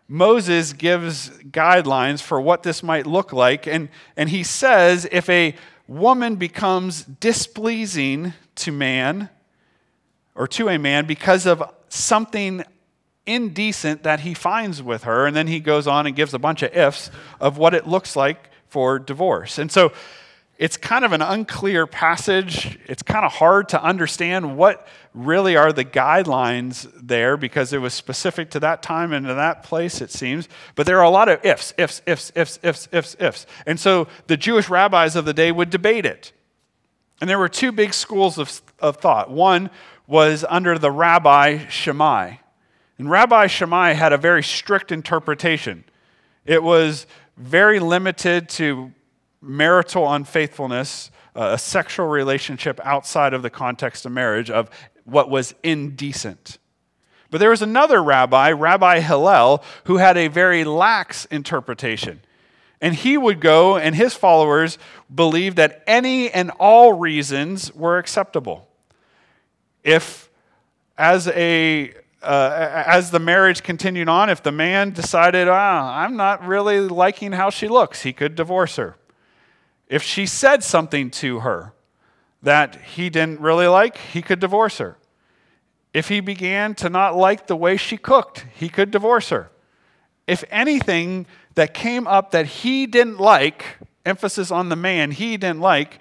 Moses 0.07 0.73
gives 0.73 1.29
guidelines 1.29 2.21
for 2.21 2.39
what 2.39 2.63
this 2.63 2.83
might 2.83 3.07
look 3.07 3.33
like. 3.33 3.67
And, 3.67 3.89
and 4.17 4.29
he 4.29 4.43
says 4.43 5.07
if 5.11 5.29
a 5.29 5.55
woman 5.87 6.35
becomes 6.35 7.03
displeasing 7.03 8.33
to 8.55 8.71
man 8.71 9.29
or 10.35 10.47
to 10.47 10.69
a 10.69 10.77
man 10.77 11.05
because 11.05 11.45
of 11.45 11.63
something 11.89 12.63
indecent 13.25 14.03
that 14.03 14.19
he 14.19 14.33
finds 14.33 14.83
with 14.83 15.03
her. 15.03 15.25
And 15.25 15.35
then 15.35 15.47
he 15.47 15.59
goes 15.59 15.87
on 15.87 16.05
and 16.05 16.15
gives 16.15 16.33
a 16.33 16.39
bunch 16.39 16.61
of 16.61 16.75
ifs 16.75 17.09
of 17.39 17.57
what 17.57 17.73
it 17.73 17.87
looks 17.87 18.15
like 18.15 18.49
for 18.67 18.99
divorce. 18.99 19.57
And 19.57 19.71
so 19.71 19.91
it's 20.57 20.77
kind 20.77 21.03
of 21.03 21.11
an 21.11 21.21
unclear 21.21 21.85
passage. 21.85 22.79
It's 22.87 23.03
kind 23.03 23.25
of 23.25 23.33
hard 23.33 23.69
to 23.69 23.83
understand 23.83 24.57
what 24.57 24.87
really 25.13 25.57
are 25.57 25.73
the 25.73 25.83
guidelines 25.83 26.89
there 26.95 27.35
because 27.35 27.73
it 27.73 27.79
was 27.79 27.93
specific 27.93 28.51
to 28.51 28.59
that 28.61 28.81
time 28.81 29.11
and 29.11 29.25
to 29.27 29.33
that 29.33 29.63
place, 29.63 29.99
it 29.99 30.11
seems. 30.11 30.47
But 30.75 30.85
there 30.85 30.97
are 30.97 31.03
a 31.03 31.09
lot 31.09 31.27
of 31.27 31.43
ifs, 31.43 31.73
ifs, 31.77 32.01
ifs, 32.05 32.31
ifs, 32.35 32.59
ifs, 32.63 32.87
ifs, 32.93 33.15
ifs. 33.19 33.45
And 33.65 33.77
so 33.79 34.07
the 34.27 34.37
Jewish 34.37 34.69
rabbis 34.69 35.17
of 35.17 35.25
the 35.25 35.33
day 35.33 35.51
would 35.51 35.69
debate 35.69 36.05
it. 36.05 36.31
And 37.19 37.29
there 37.29 37.39
were 37.39 37.49
two 37.49 37.73
big 37.73 37.93
schools 37.93 38.37
of, 38.37 38.61
of 38.79 38.97
thought. 38.97 39.29
One 39.29 39.69
was 40.07 40.45
under 40.47 40.77
the 40.77 40.91
Rabbi 40.91 41.67
Shammai. 41.67 42.35
And 42.97 43.09
Rabbi 43.09 43.47
Shammai 43.47 43.91
had 43.91 44.13
a 44.13 44.17
very 44.17 44.43
strict 44.43 44.91
interpretation. 44.91 45.83
It 46.45 46.63
was 46.63 47.07
very 47.35 47.79
limited 47.79 48.47
to 48.49 48.93
marital 49.45 50.11
unfaithfulness, 50.11 51.11
uh, 51.35 51.51
a 51.53 51.57
sexual 51.57 52.07
relationship 52.07 52.79
outside 52.83 53.33
of 53.33 53.41
the 53.41 53.49
context 53.49 54.05
of 54.05 54.11
marriage, 54.11 54.49
of 54.49 54.69
what 55.03 55.29
was 55.29 55.53
indecent. 55.63 56.57
But 57.29 57.39
there 57.39 57.49
was 57.49 57.61
another 57.61 58.01
rabbi, 58.01 58.51
Rabbi 58.51 58.99
Hillel, 58.99 59.63
who 59.85 59.97
had 59.97 60.17
a 60.17 60.27
very 60.27 60.63
lax 60.63 61.25
interpretation. 61.25 62.21
And 62.81 62.93
he 62.93 63.17
would 63.17 63.39
go, 63.39 63.77
and 63.77 63.95
his 63.95 64.13
followers 64.13 64.77
believed 65.13 65.57
that 65.57 65.83
any 65.87 66.29
and 66.29 66.51
all 66.59 66.93
reasons 66.93 67.73
were 67.73 67.97
acceptable. 67.97 68.67
If, 69.83 70.29
as 70.97 71.27
a 71.27 71.93
uh, 72.21 72.83
as 72.87 73.11
the 73.11 73.19
marriage 73.19 73.61
continued 73.61 74.09
on, 74.09 74.29
if 74.29 74.41
the 74.41 74.51
man 74.51 74.91
decided, 74.91 75.47
ah, 75.47 75.99
I'm 75.99 76.15
not 76.15 76.45
really 76.45 76.79
liking 76.79 77.33
how 77.33 77.51
she 77.51 77.67
looks, 77.67 78.01
he 78.01 78.13
could 78.13 78.35
divorce 78.35 78.77
her. 78.77 78.95
If 79.87 80.03
she 80.03 80.25
said 80.25 80.63
something 80.63 81.11
to 81.11 81.39
her 81.41 81.73
that 82.41 82.75
he 82.75 83.09
didn't 83.09 83.39
really 83.39 83.67
like, 83.67 83.97
he 83.97 84.21
could 84.21 84.39
divorce 84.39 84.77
her. 84.79 84.97
If 85.93 86.09
he 86.09 86.19
began 86.19 86.75
to 86.75 86.89
not 86.89 87.15
like 87.15 87.47
the 87.47 87.55
way 87.55 87.77
she 87.77 87.97
cooked, 87.97 88.45
he 88.53 88.67
could 88.67 88.91
divorce 88.91 89.29
her. 89.29 89.49
If 90.27 90.43
anything 90.49 91.25
that 91.53 91.73
came 91.73 92.07
up 92.07 92.31
that 92.31 92.45
he 92.45 92.85
didn't 92.85 93.19
like, 93.19 93.77
emphasis 94.05 94.51
on 94.51 94.69
the 94.69 94.75
man, 94.75 95.11
he 95.11 95.37
didn't 95.37 95.61
like, 95.61 95.99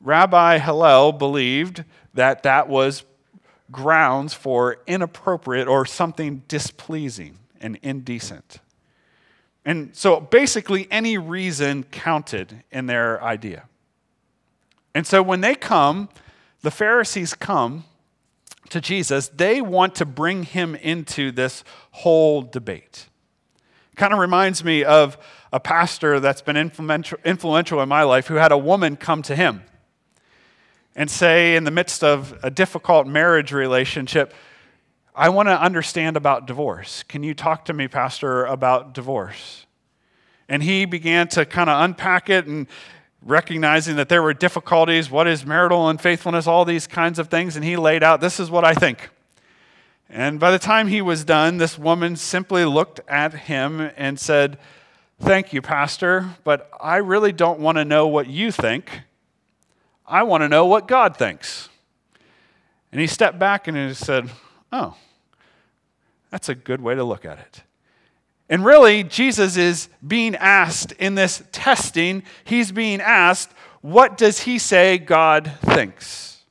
Rabbi 0.00 0.58
Hillel 0.58 1.12
believed 1.12 1.84
that 2.14 2.42
that 2.44 2.68
was 2.68 3.04
grounds 3.70 4.34
for 4.34 4.78
inappropriate 4.86 5.68
or 5.68 5.84
something 5.84 6.42
displeasing 6.48 7.38
and 7.60 7.78
indecent. 7.82 8.60
And 9.66 9.94
so 9.94 10.20
basically, 10.20 10.86
any 10.90 11.18
reason 11.18 11.82
counted 11.82 12.62
in 12.70 12.86
their 12.86 13.22
idea. 13.22 13.64
And 14.94 15.06
so 15.06 15.22
when 15.22 15.42
they 15.42 15.56
come, 15.56 16.08
the 16.62 16.70
Pharisees 16.70 17.34
come 17.34 17.84
to 18.70 18.80
Jesus, 18.80 19.28
they 19.28 19.60
want 19.60 19.96
to 19.96 20.06
bring 20.06 20.44
him 20.44 20.74
into 20.76 21.32
this 21.32 21.64
whole 21.90 22.42
debate. 22.42 23.08
Kind 23.96 24.12
of 24.12 24.20
reminds 24.20 24.62
me 24.62 24.84
of 24.84 25.18
a 25.52 25.58
pastor 25.58 26.20
that's 26.20 26.42
been 26.42 26.56
influential 26.56 27.80
in 27.82 27.88
my 27.88 28.04
life 28.04 28.28
who 28.28 28.36
had 28.36 28.52
a 28.52 28.58
woman 28.58 28.96
come 28.96 29.22
to 29.22 29.34
him 29.34 29.62
and 30.94 31.10
say, 31.10 31.56
in 31.56 31.64
the 31.64 31.70
midst 31.70 32.04
of 32.04 32.38
a 32.42 32.50
difficult 32.50 33.06
marriage 33.06 33.52
relationship, 33.52 34.32
I 35.18 35.30
want 35.30 35.48
to 35.48 35.58
understand 35.58 36.18
about 36.18 36.46
divorce. 36.46 37.02
Can 37.04 37.22
you 37.22 37.32
talk 37.32 37.64
to 37.64 37.72
me, 37.72 37.88
Pastor, 37.88 38.44
about 38.44 38.92
divorce? 38.92 39.64
And 40.46 40.62
he 40.62 40.84
began 40.84 41.26
to 41.28 41.46
kind 41.46 41.70
of 41.70 41.82
unpack 41.82 42.28
it 42.28 42.46
and 42.46 42.66
recognizing 43.22 43.96
that 43.96 44.10
there 44.10 44.22
were 44.22 44.34
difficulties. 44.34 45.10
What 45.10 45.26
is 45.26 45.46
marital 45.46 45.88
unfaithfulness? 45.88 46.46
All 46.46 46.66
these 46.66 46.86
kinds 46.86 47.18
of 47.18 47.28
things. 47.28 47.56
And 47.56 47.64
he 47.64 47.78
laid 47.78 48.02
out, 48.02 48.20
This 48.20 48.38
is 48.38 48.50
what 48.50 48.62
I 48.62 48.74
think. 48.74 49.08
And 50.10 50.38
by 50.38 50.50
the 50.50 50.58
time 50.58 50.86
he 50.86 51.00
was 51.00 51.24
done, 51.24 51.56
this 51.56 51.78
woman 51.78 52.16
simply 52.16 52.66
looked 52.66 53.00
at 53.08 53.32
him 53.32 53.90
and 53.96 54.20
said, 54.20 54.58
Thank 55.18 55.54
you, 55.54 55.62
Pastor, 55.62 56.36
but 56.44 56.68
I 56.78 56.96
really 56.96 57.32
don't 57.32 57.58
want 57.58 57.78
to 57.78 57.86
know 57.86 58.06
what 58.06 58.26
you 58.26 58.52
think. 58.52 59.00
I 60.06 60.24
want 60.24 60.42
to 60.42 60.48
know 60.50 60.66
what 60.66 60.86
God 60.86 61.16
thinks. 61.16 61.70
And 62.92 63.00
he 63.00 63.06
stepped 63.06 63.38
back 63.38 63.66
and 63.66 63.78
he 63.78 63.94
said, 63.94 64.28
Oh, 64.70 64.94
that's 66.30 66.48
a 66.48 66.54
good 66.54 66.80
way 66.80 66.94
to 66.94 67.04
look 67.04 67.24
at 67.24 67.38
it. 67.38 67.62
And 68.48 68.64
really, 68.64 69.02
Jesus 69.02 69.56
is 69.56 69.88
being 70.06 70.36
asked 70.36 70.92
in 70.92 71.14
this 71.16 71.42
testing, 71.52 72.22
he's 72.44 72.70
being 72.70 73.00
asked, 73.00 73.52
what 73.80 74.16
does 74.16 74.40
he 74.40 74.58
say 74.58 74.98
God 74.98 75.52
thinks? 75.62 76.44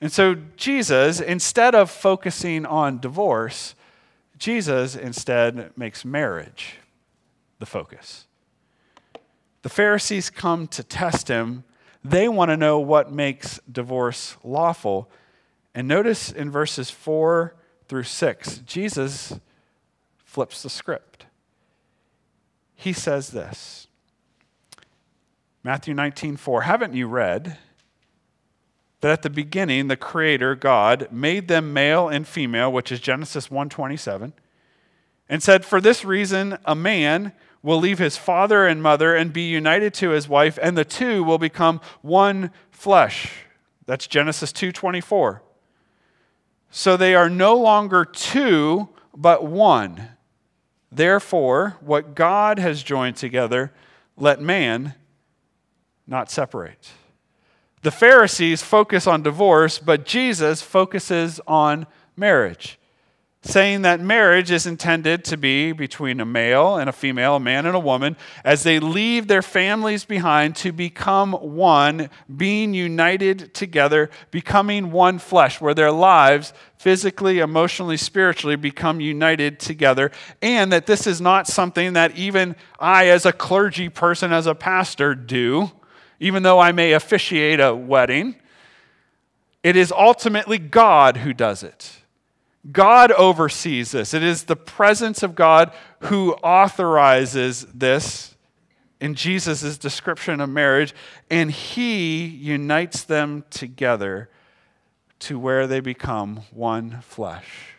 And 0.00 0.12
so, 0.12 0.36
Jesus, 0.56 1.20
instead 1.20 1.74
of 1.74 1.90
focusing 1.90 2.66
on 2.66 2.98
divorce, 2.98 3.74
Jesus 4.38 4.94
instead 4.94 5.76
makes 5.76 6.04
marriage 6.04 6.76
the 7.58 7.66
focus. 7.66 8.26
The 9.62 9.68
Pharisees 9.68 10.30
come 10.30 10.68
to 10.68 10.84
test 10.84 11.28
him 11.28 11.64
they 12.04 12.28
want 12.28 12.50
to 12.50 12.56
know 12.56 12.78
what 12.78 13.12
makes 13.12 13.60
divorce 13.70 14.36
lawful. 14.44 15.10
And 15.74 15.88
notice 15.88 16.30
in 16.32 16.50
verses 16.50 16.90
4 16.90 17.54
through 17.88 18.04
6, 18.04 18.58
Jesus 18.58 19.38
flips 20.16 20.62
the 20.62 20.70
script. 20.70 21.26
He 22.74 22.92
says 22.92 23.30
this 23.30 23.88
Matthew 25.64 25.94
19, 25.94 26.36
4. 26.36 26.62
Haven't 26.62 26.94
you 26.94 27.08
read 27.08 27.58
that 29.00 29.10
at 29.10 29.22
the 29.22 29.30
beginning 29.30 29.88
the 29.88 29.96
Creator, 29.96 30.56
God, 30.56 31.08
made 31.10 31.48
them 31.48 31.72
male 31.72 32.08
and 32.08 32.26
female, 32.26 32.72
which 32.72 32.92
is 32.92 33.00
Genesis 33.00 33.48
1:27, 33.48 34.32
and 35.28 35.42
said, 35.42 35.64
For 35.64 35.80
this 35.80 36.04
reason, 36.04 36.58
a 36.64 36.74
man 36.74 37.32
will 37.62 37.78
leave 37.78 37.98
his 37.98 38.16
father 38.16 38.66
and 38.66 38.82
mother 38.82 39.14
and 39.14 39.32
be 39.32 39.42
united 39.42 39.92
to 39.94 40.10
his 40.10 40.28
wife 40.28 40.58
and 40.62 40.76
the 40.76 40.84
two 40.84 41.24
will 41.24 41.38
become 41.38 41.80
one 42.02 42.50
flesh 42.70 43.32
that's 43.86 44.06
genesis 44.06 44.52
2.24 44.52 45.40
so 46.70 46.96
they 46.96 47.14
are 47.14 47.30
no 47.30 47.56
longer 47.56 48.04
two 48.04 48.88
but 49.16 49.44
one. 49.44 50.08
Therefore 50.90 51.76
what 51.80 52.14
god 52.14 52.58
has 52.58 52.82
joined 52.82 53.16
together 53.16 53.72
let 54.16 54.40
man 54.40 54.94
not 56.06 56.30
separate. 56.30 56.90
The 57.82 57.90
pharisees 57.90 58.62
focus 58.62 59.06
on 59.06 59.22
divorce 59.22 59.78
but 59.78 60.04
jesus 60.06 60.62
focuses 60.62 61.40
on 61.46 61.86
marriage 62.16 62.78
saying 63.48 63.80
that 63.80 63.98
marriage 63.98 64.50
is 64.50 64.66
intended 64.66 65.24
to 65.24 65.34
be 65.38 65.72
between 65.72 66.20
a 66.20 66.24
male 66.26 66.76
and 66.76 66.86
a 66.86 66.92
female, 66.92 67.36
a 67.36 67.40
man 67.40 67.64
and 67.64 67.74
a 67.74 67.80
woman, 67.80 68.14
as 68.44 68.62
they 68.62 68.78
leave 68.78 69.26
their 69.26 69.40
families 69.40 70.04
behind 70.04 70.54
to 70.54 70.70
become 70.70 71.32
one, 71.32 72.10
being 72.36 72.74
united 72.74 73.54
together, 73.54 74.10
becoming 74.30 74.92
one 74.92 75.18
flesh, 75.18 75.62
where 75.62 75.72
their 75.72 75.90
lives, 75.90 76.52
physically, 76.76 77.38
emotionally, 77.38 77.96
spiritually, 77.96 78.54
become 78.54 79.00
united 79.00 79.58
together. 79.58 80.10
And 80.42 80.70
that 80.70 80.84
this 80.84 81.06
is 81.06 81.18
not 81.18 81.46
something 81.46 81.94
that 81.94 82.18
even 82.18 82.54
I, 82.78 83.06
as 83.06 83.24
a 83.24 83.32
clergy 83.32 83.88
person, 83.88 84.30
as 84.30 84.46
a 84.46 84.54
pastor, 84.54 85.14
do, 85.14 85.70
even 86.20 86.42
though 86.42 86.58
I 86.58 86.72
may 86.72 86.92
officiate 86.92 87.60
a 87.60 87.74
wedding. 87.74 88.36
It 89.62 89.74
is 89.74 89.90
ultimately 89.90 90.58
God 90.58 91.18
who 91.18 91.32
does 91.32 91.62
it. 91.62 91.98
God 92.70 93.12
oversees 93.12 93.92
this. 93.92 94.12
It 94.12 94.22
is 94.22 94.44
the 94.44 94.56
presence 94.56 95.22
of 95.22 95.34
God 95.34 95.72
who 96.00 96.32
authorizes 96.34 97.66
this 97.72 98.34
in 99.00 99.14
Jesus' 99.14 99.78
description 99.78 100.40
of 100.40 100.50
marriage, 100.50 100.94
and 101.30 101.50
He 101.50 102.26
unites 102.26 103.02
them 103.04 103.44
together 103.50 104.28
to 105.20 105.38
where 105.38 105.66
they 105.66 105.80
become 105.80 106.40
one 106.50 107.00
flesh. 107.00 107.74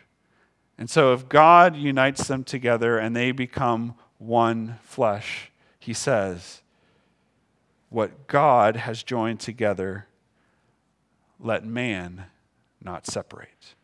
And 0.78 0.88
so, 0.88 1.12
if 1.12 1.28
God 1.28 1.76
unites 1.76 2.26
them 2.26 2.42
together 2.42 2.96
and 2.96 3.14
they 3.14 3.32
become 3.32 3.94
one 4.18 4.78
flesh, 4.82 5.50
He 5.78 5.92
says, 5.92 6.62
What 7.90 8.26
God 8.26 8.76
has 8.76 9.02
joined 9.02 9.40
together, 9.40 10.06
let 11.38 11.66
man 11.66 12.24
not 12.82 13.06
separate. 13.06 13.74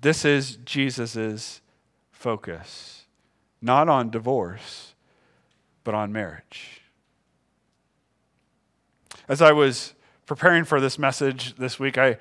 This 0.00 0.24
is 0.24 0.56
Jesus' 0.64 1.60
focus, 2.10 3.04
not 3.60 3.88
on 3.88 4.10
divorce, 4.10 4.94
but 5.84 5.94
on 5.94 6.12
marriage. 6.12 6.80
As 9.28 9.42
I 9.42 9.52
was 9.52 9.94
preparing 10.26 10.64
for 10.64 10.80
this 10.80 10.98
message 10.98 11.54
this 11.56 11.78
week, 11.78 11.98
I, 11.98 12.16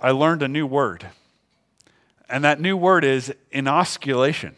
I 0.00 0.12
learned 0.12 0.42
a 0.42 0.48
new 0.48 0.66
word. 0.66 1.08
And 2.28 2.44
that 2.44 2.60
new 2.60 2.76
word 2.76 3.04
is 3.04 3.34
inosculation. 3.52 4.54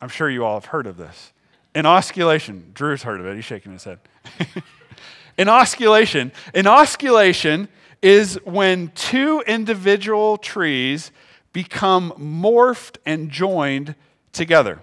I'm 0.00 0.08
sure 0.08 0.30
you 0.30 0.44
all 0.44 0.54
have 0.54 0.66
heard 0.66 0.86
of 0.86 0.96
this. 0.96 1.32
Inosculation. 1.74 2.72
Drew's 2.74 3.02
heard 3.02 3.20
of 3.20 3.26
it. 3.26 3.34
He's 3.34 3.44
shaking 3.44 3.72
his 3.72 3.84
head. 3.84 3.98
inosculation. 5.38 6.32
Inosculation 6.54 7.68
is 8.02 8.34
when 8.44 8.88
two 8.88 9.42
individual 9.46 10.36
trees 10.36 11.12
become 11.52 12.12
morphed 12.18 12.96
and 13.06 13.30
joined 13.30 13.94
together. 14.32 14.80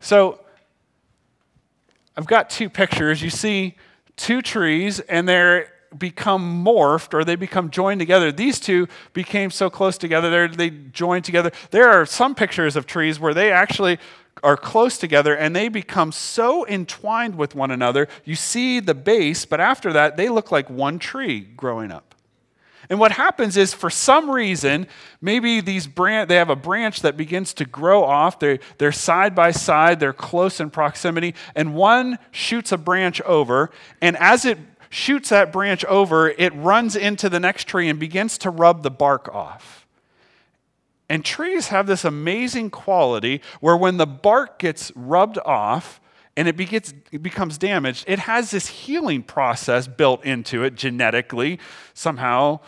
So 0.00 0.40
I've 2.16 2.26
got 2.26 2.50
two 2.50 2.70
pictures. 2.70 3.22
You 3.22 3.30
see 3.30 3.76
two 4.16 4.42
trees, 4.42 5.00
and 5.00 5.28
they 5.28 5.64
become 5.96 6.64
morphed 6.64 7.14
or 7.14 7.24
they 7.24 7.36
become 7.36 7.70
joined 7.70 7.98
together. 8.00 8.30
These 8.30 8.60
two 8.60 8.88
became 9.12 9.50
so 9.50 9.70
close 9.70 9.96
together, 9.96 10.48
they 10.48 10.70
joined 10.70 11.24
together. 11.24 11.50
There 11.70 11.88
are 11.88 12.04
some 12.04 12.34
pictures 12.34 12.76
of 12.76 12.86
trees 12.86 13.18
where 13.18 13.34
they 13.34 13.50
actually 13.50 13.98
are 14.42 14.56
close 14.56 14.98
together 14.98 15.36
and 15.36 15.54
they 15.54 15.68
become 15.68 16.12
so 16.12 16.66
entwined 16.66 17.36
with 17.36 17.54
one 17.54 17.70
another. 17.70 18.08
You 18.24 18.34
see 18.34 18.80
the 18.80 18.94
base, 18.94 19.44
but 19.44 19.60
after 19.60 19.92
that, 19.92 20.16
they 20.16 20.28
look 20.28 20.50
like 20.50 20.68
one 20.68 20.98
tree 20.98 21.40
growing 21.40 21.90
up. 21.90 22.14
And 22.90 22.98
what 22.98 23.12
happens 23.12 23.56
is, 23.56 23.74
for 23.74 23.90
some 23.90 24.30
reason, 24.30 24.86
maybe 25.20 25.60
these 25.60 25.86
branch, 25.86 26.28
they 26.28 26.36
have 26.36 26.48
a 26.48 26.56
branch 26.56 27.02
that 27.02 27.16
begins 27.16 27.52
to 27.54 27.66
grow 27.66 28.02
off. 28.02 28.38
They're, 28.38 28.60
they're 28.78 28.92
side 28.92 29.34
by 29.34 29.50
side, 29.50 30.00
they're 30.00 30.14
close 30.14 30.58
in 30.58 30.70
proximity, 30.70 31.34
and 31.54 31.74
one 31.74 32.18
shoots 32.30 32.72
a 32.72 32.78
branch 32.78 33.20
over. 33.22 33.70
And 34.00 34.16
as 34.16 34.46
it 34.46 34.58
shoots 34.88 35.28
that 35.28 35.52
branch 35.52 35.84
over, 35.84 36.30
it 36.30 36.54
runs 36.54 36.96
into 36.96 37.28
the 37.28 37.40
next 37.40 37.64
tree 37.64 37.88
and 37.88 37.98
begins 37.98 38.38
to 38.38 38.50
rub 38.50 38.82
the 38.82 38.90
bark 38.90 39.28
off. 39.34 39.77
And 41.08 41.24
trees 41.24 41.68
have 41.68 41.86
this 41.86 42.04
amazing 42.04 42.70
quality 42.70 43.40
where 43.60 43.76
when 43.76 43.96
the 43.96 44.06
bark 44.06 44.58
gets 44.58 44.92
rubbed 44.94 45.38
off, 45.44 46.00
and 46.36 46.46
it, 46.46 46.56
begins, 46.56 46.94
it 47.10 47.20
becomes 47.20 47.58
damaged, 47.58 48.04
it 48.06 48.20
has 48.20 48.52
this 48.52 48.68
healing 48.68 49.24
process 49.24 49.88
built 49.88 50.24
into 50.24 50.62
it 50.62 50.76
genetically. 50.76 51.58
Somehow, 51.94 52.60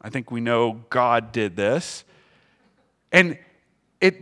I 0.00 0.08
think 0.08 0.30
we 0.30 0.40
know 0.40 0.84
God 0.88 1.32
did 1.32 1.56
this. 1.56 2.04
And 3.10 3.36
it 4.00 4.20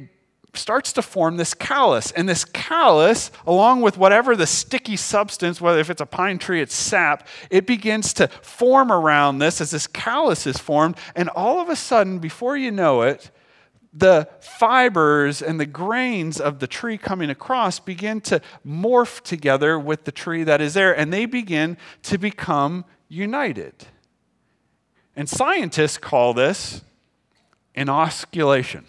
starts 0.54 0.94
to 0.94 1.02
form 1.02 1.37
this 1.37 1.52
callus. 1.52 2.11
And 2.12 2.26
this 2.26 2.46
callus, 2.46 3.30
along 3.46 3.82
with 3.82 3.99
whatever 3.99 4.35
the 4.35 4.46
sticky 4.46 4.96
substance, 4.96 5.61
whether 5.61 5.78
if 5.78 5.90
it's 5.90 6.00
a 6.00 6.06
pine 6.06 6.38
tree, 6.38 6.62
it's 6.62 6.75
sap, 6.75 7.28
it 7.50 7.66
begins 7.66 8.14
to 8.14 8.28
form 8.28 8.90
around 8.90 9.40
this 9.40 9.61
as 9.61 9.73
this 9.73 9.87
callus 9.87 10.46
is 10.46 10.56
formed. 10.56 10.96
And 11.14 11.28
all 11.28 11.61
of 11.61 11.68
a 11.68 11.76
sudden, 11.76 12.18
before 12.18 12.56
you 12.56 12.70
know 12.70 13.02
it, 13.02 13.30
the 13.98 14.28
fibers 14.40 15.40
and 15.40 15.58
the 15.58 15.66
grains 15.66 16.38
of 16.38 16.58
the 16.58 16.66
tree 16.66 16.98
coming 16.98 17.30
across 17.30 17.80
begin 17.80 18.20
to 18.20 18.40
morph 18.66 19.22
together 19.22 19.78
with 19.78 20.04
the 20.04 20.12
tree 20.12 20.44
that 20.44 20.60
is 20.60 20.74
there, 20.74 20.96
and 20.96 21.12
they 21.12 21.24
begin 21.24 21.78
to 22.02 22.18
become 22.18 22.84
united. 23.08 23.86
And 25.14 25.28
scientists 25.28 25.96
call 25.96 26.34
this 26.34 26.82
inosculation. 27.74 28.84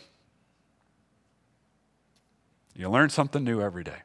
You 2.75 2.89
learn 2.89 3.09
something 3.09 3.43
new 3.43 3.61
every 3.61 3.83
day. 3.83 4.01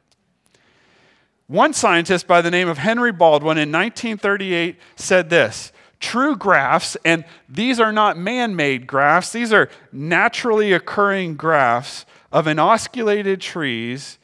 One 1.47 1.73
scientist 1.73 2.27
by 2.27 2.41
the 2.41 2.49
name 2.49 2.69
of 2.69 2.77
Henry 2.77 3.11
Baldwin 3.11 3.57
in 3.57 3.71
1938 3.71 4.77
said 4.95 5.29
this 5.29 5.73
True 6.03 6.35
grafts, 6.35 6.97
and 7.05 7.23
these 7.47 7.79
are 7.79 7.93
not 7.93 8.17
man 8.17 8.57
made 8.57 8.87
grafts, 8.87 9.31
these 9.31 9.53
are 9.53 9.69
naturally 9.89 10.73
occurring 10.73 11.37
grafts 11.37 12.05
of 12.29 12.45
inosculated 12.45 13.39
trees. 13.39 14.19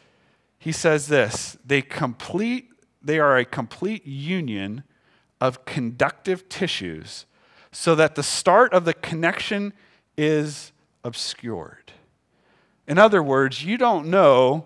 He 0.57 0.73
says 0.73 1.07
this 1.07 1.57
they, 1.65 1.81
complete, 1.81 2.67
they 3.01 3.17
are 3.17 3.37
a 3.37 3.45
complete 3.45 4.05
union 4.05 4.83
of 5.39 5.63
conductive 5.63 6.49
tissues 6.49 7.25
so 7.71 7.95
that 7.95 8.15
the 8.15 8.23
start 8.23 8.73
of 8.73 8.83
the 8.83 8.93
connection 8.93 9.71
is 10.17 10.73
obscured. 11.05 11.93
In 12.89 12.97
other 12.97 13.23
words, 13.23 13.63
you 13.63 13.77
don't 13.77 14.07
know 14.07 14.65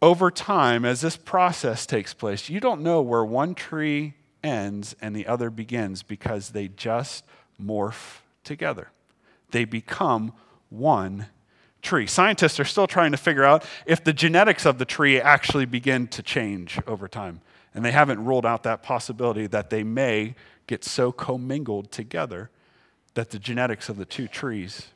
over 0.00 0.30
time 0.30 0.84
as 0.84 1.00
this 1.00 1.16
process 1.16 1.86
takes 1.86 2.14
place, 2.14 2.48
you 2.48 2.60
don't 2.60 2.82
know 2.82 3.02
where 3.02 3.24
one 3.24 3.56
tree 3.56 4.14
ends 4.44 4.94
and 5.00 5.16
the 5.16 5.26
other 5.26 5.50
begins 5.50 6.02
because 6.02 6.50
they 6.50 6.68
just 6.68 7.24
morph 7.60 8.18
together. 8.44 8.90
They 9.50 9.64
become 9.64 10.32
one 10.70 11.26
tree. 11.82 12.06
Scientists 12.06 12.58
are 12.60 12.64
still 12.64 12.86
trying 12.86 13.12
to 13.12 13.16
figure 13.16 13.44
out 13.44 13.64
if 13.86 14.02
the 14.02 14.12
genetics 14.12 14.66
of 14.66 14.78
the 14.78 14.84
tree 14.84 15.20
actually 15.20 15.64
begin 15.66 16.06
to 16.08 16.22
change 16.22 16.78
over 16.86 17.08
time. 17.08 17.40
And 17.74 17.84
they 17.84 17.92
haven't 17.92 18.24
ruled 18.24 18.46
out 18.46 18.62
that 18.62 18.82
possibility 18.82 19.46
that 19.48 19.70
they 19.70 19.82
may 19.82 20.34
get 20.66 20.84
so 20.84 21.12
commingled 21.12 21.90
together 21.90 22.50
that 23.14 23.30
the 23.30 23.38
genetics 23.38 23.88
of 23.88 23.96
the 23.96 24.04
two 24.04 24.28
trees 24.28 24.88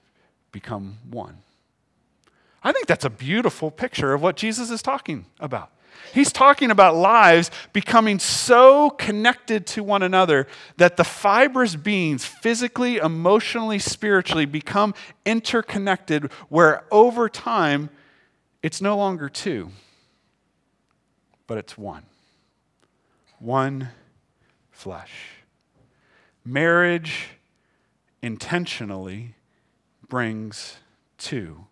become 0.52 0.98
one. 1.08 1.38
I 2.62 2.72
think 2.72 2.86
that's 2.86 3.04
a 3.04 3.10
beautiful 3.10 3.70
picture 3.70 4.12
of 4.14 4.22
what 4.22 4.36
Jesus 4.36 4.70
is 4.70 4.82
talking 4.82 5.26
about. 5.38 5.70
He's 6.12 6.32
talking 6.32 6.70
about 6.70 6.96
lives 6.96 7.50
becoming 7.72 8.18
so 8.18 8.90
connected 8.90 9.66
to 9.68 9.82
one 9.82 10.02
another 10.02 10.46
that 10.76 10.96
the 10.96 11.04
fibrous 11.04 11.76
beings, 11.76 12.24
physically, 12.24 12.96
emotionally, 12.96 13.78
spiritually, 13.78 14.46
become 14.46 14.94
interconnected, 15.24 16.32
where 16.48 16.84
over 16.90 17.28
time, 17.28 17.90
it's 18.62 18.80
no 18.80 18.96
longer 18.96 19.28
two, 19.28 19.70
but 21.46 21.58
it's 21.58 21.76
one. 21.78 22.04
One 23.38 23.90
flesh. 24.70 25.12
Marriage 26.44 27.28
intentionally 28.22 29.34
brings 30.08 30.78
two 31.18 31.66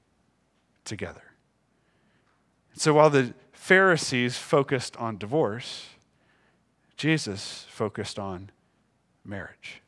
together. 0.84 1.22
So 2.74 2.94
while 2.94 3.10
the 3.10 3.34
Pharisees 3.66 4.38
focused 4.38 4.96
on 4.96 5.18
divorce, 5.18 5.88
Jesus 6.96 7.66
focused 7.68 8.16
on 8.16 8.52
marriage. 9.24 9.82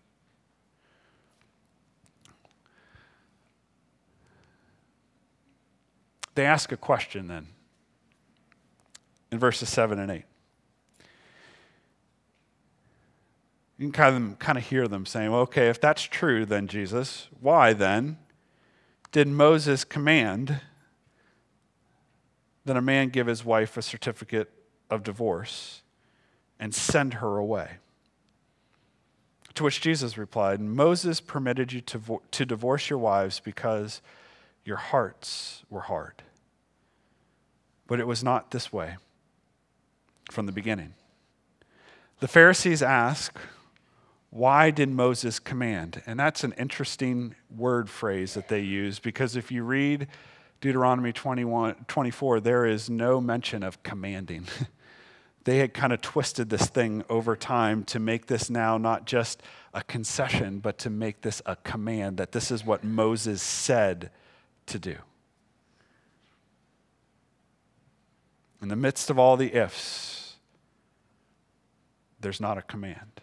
They 6.35 6.45
ask 6.45 6.73
a 6.73 6.77
question 6.77 7.29
then 7.29 7.47
in 9.31 9.39
verses 9.39 9.69
7 9.69 9.97
and 10.01 10.11
8. 10.11 10.25
You 13.79 13.85
can 13.85 13.93
kind 13.93 14.33
of, 14.33 14.39
kind 14.41 14.59
of 14.59 14.65
hear 14.65 14.89
them 14.89 15.07
saying, 15.07 15.31
well, 15.31 15.43
okay, 15.43 15.69
if 15.69 15.81
that's 15.81 16.03
true, 16.03 16.45
then 16.45 16.67
Jesus, 16.67 17.29
why 17.41 17.75
then 17.75 18.19
did 19.13 19.29
Moses 19.29 19.85
command 19.85 20.63
that 22.69 22.77
a 22.77 22.83
man 22.83 23.09
give 23.09 23.27
his 23.27 23.45
wife 23.45 23.77
a 23.77 23.83
certificate 23.83 24.51
of 24.89 25.03
divorce 25.03 25.83
and 26.61 26.75
send 26.75 27.15
her 27.15 27.37
away? 27.37 27.73
To 29.55 29.65
which 29.65 29.81
Jesus 29.81 30.17
replied, 30.17 30.61
Moses 30.61 31.21
permitted 31.21 31.73
you 31.73 31.81
to, 31.81 32.21
to 32.31 32.47
divorce 32.47 32.89
your 32.89 32.99
wives 33.01 33.41
because 33.41 34.01
your 34.65 34.77
hearts 34.77 35.65
were 35.69 35.81
hard. 35.81 36.23
But 37.89 37.99
it 37.99 38.07
was 38.07 38.23
not 38.23 38.53
this 38.53 38.73
way 38.73 38.97
from 40.31 40.47
the 40.47 40.53
beginning. 40.53 40.95
The 42.21 42.29
Pharisees 42.29 42.83
ask, 42.83 43.39
why 44.31 44.71
did 44.71 44.91
Moses 44.91 45.39
command? 45.39 46.03
And 46.07 46.21
that's 46.21 46.45
an 46.45 46.53
interesting 46.59 47.35
word 47.55 47.89
phrase 47.89 48.35
that 48.35 48.49
they 48.49 48.61
use 48.61 48.99
because 48.99 49.37
if 49.37 49.51
you 49.51 49.65
read 49.65 50.07
Deuteronomy 50.61 51.13
21, 51.13 51.85
24, 51.87 52.41
there 52.41 52.67
is 52.67 52.91
no 52.91 53.21
mention 53.21 53.63
of 53.63 53.83
commanding. 53.83 54.47
they 55.45 55.59
had 55.59 55.73
kind 55.73 55.93
of 55.93 56.01
twisted 56.01 56.51
this 56.51 56.67
thing 56.67 57.05
over 57.09 57.37
time 57.37 57.85
to 57.85 58.01
make 58.01 58.27
this 58.27 58.51
now 58.51 58.77
not 58.77 59.07
just 59.07 59.43
a 59.73 59.83
concession, 59.85 60.59
but 60.59 60.77
to 60.79 60.91
make 60.91 61.21
this 61.21 61.41
a 61.47 61.55
command 61.57 62.17
that 62.17 62.33
this 62.33 62.51
is 62.51 62.65
what 62.65 62.83
Moses 62.83 63.41
said 63.41 64.11
to 64.67 64.79
do. 64.79 64.97
In 68.61 68.69
the 68.69 68.77
midst 68.77 69.11
of 69.11 69.19
all 69.19 69.37
the 69.37 69.55
ifs, 69.55 70.35
there's 72.21 72.41
not 72.41 72.59
a 72.59 72.63
command. 72.63 73.21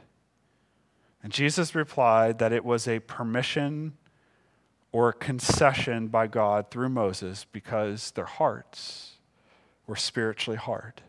And 1.22 1.34
Jesus 1.34 1.76
replied 1.76 2.40
that 2.40 2.54
it 2.54 2.64
was 2.64 2.88
a 2.88 3.00
permission 3.00 3.98
or 4.96 5.10
a 5.10 5.14
concession 5.14 6.08
by 6.08 6.26
God 6.26 6.72
through 6.72 6.88
Moses 6.88 7.46
because 7.52 8.12
their 8.12 8.24
hearts 8.24 9.18
were 9.88 9.98
spiritually 9.98 10.56
hard. 10.56 11.02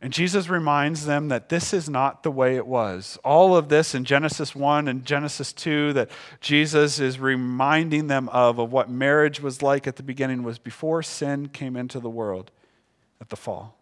And 0.00 0.12
Jesus 0.12 0.48
reminds 0.48 1.06
them 1.06 1.26
that 1.26 1.48
this 1.48 1.74
is 1.74 1.88
not 1.88 2.22
the 2.22 2.30
way 2.30 2.54
it 2.54 2.68
was. 2.68 3.18
All 3.24 3.56
of 3.56 3.68
this 3.68 3.96
in 3.96 4.04
Genesis 4.04 4.54
1 4.54 4.86
and 4.86 5.04
Genesis 5.04 5.52
2 5.52 5.94
that 5.94 6.08
Jesus 6.40 7.00
is 7.00 7.18
reminding 7.18 8.06
them 8.06 8.28
of, 8.28 8.60
of 8.60 8.70
what 8.70 8.88
marriage 8.88 9.40
was 9.40 9.60
like 9.60 9.88
at 9.88 9.96
the 9.96 10.04
beginning, 10.04 10.44
was 10.44 10.60
before 10.60 11.02
sin 11.02 11.48
came 11.48 11.74
into 11.74 11.98
the 11.98 12.08
world 12.08 12.52
at 13.20 13.30
the 13.30 13.36
fall. 13.36 13.76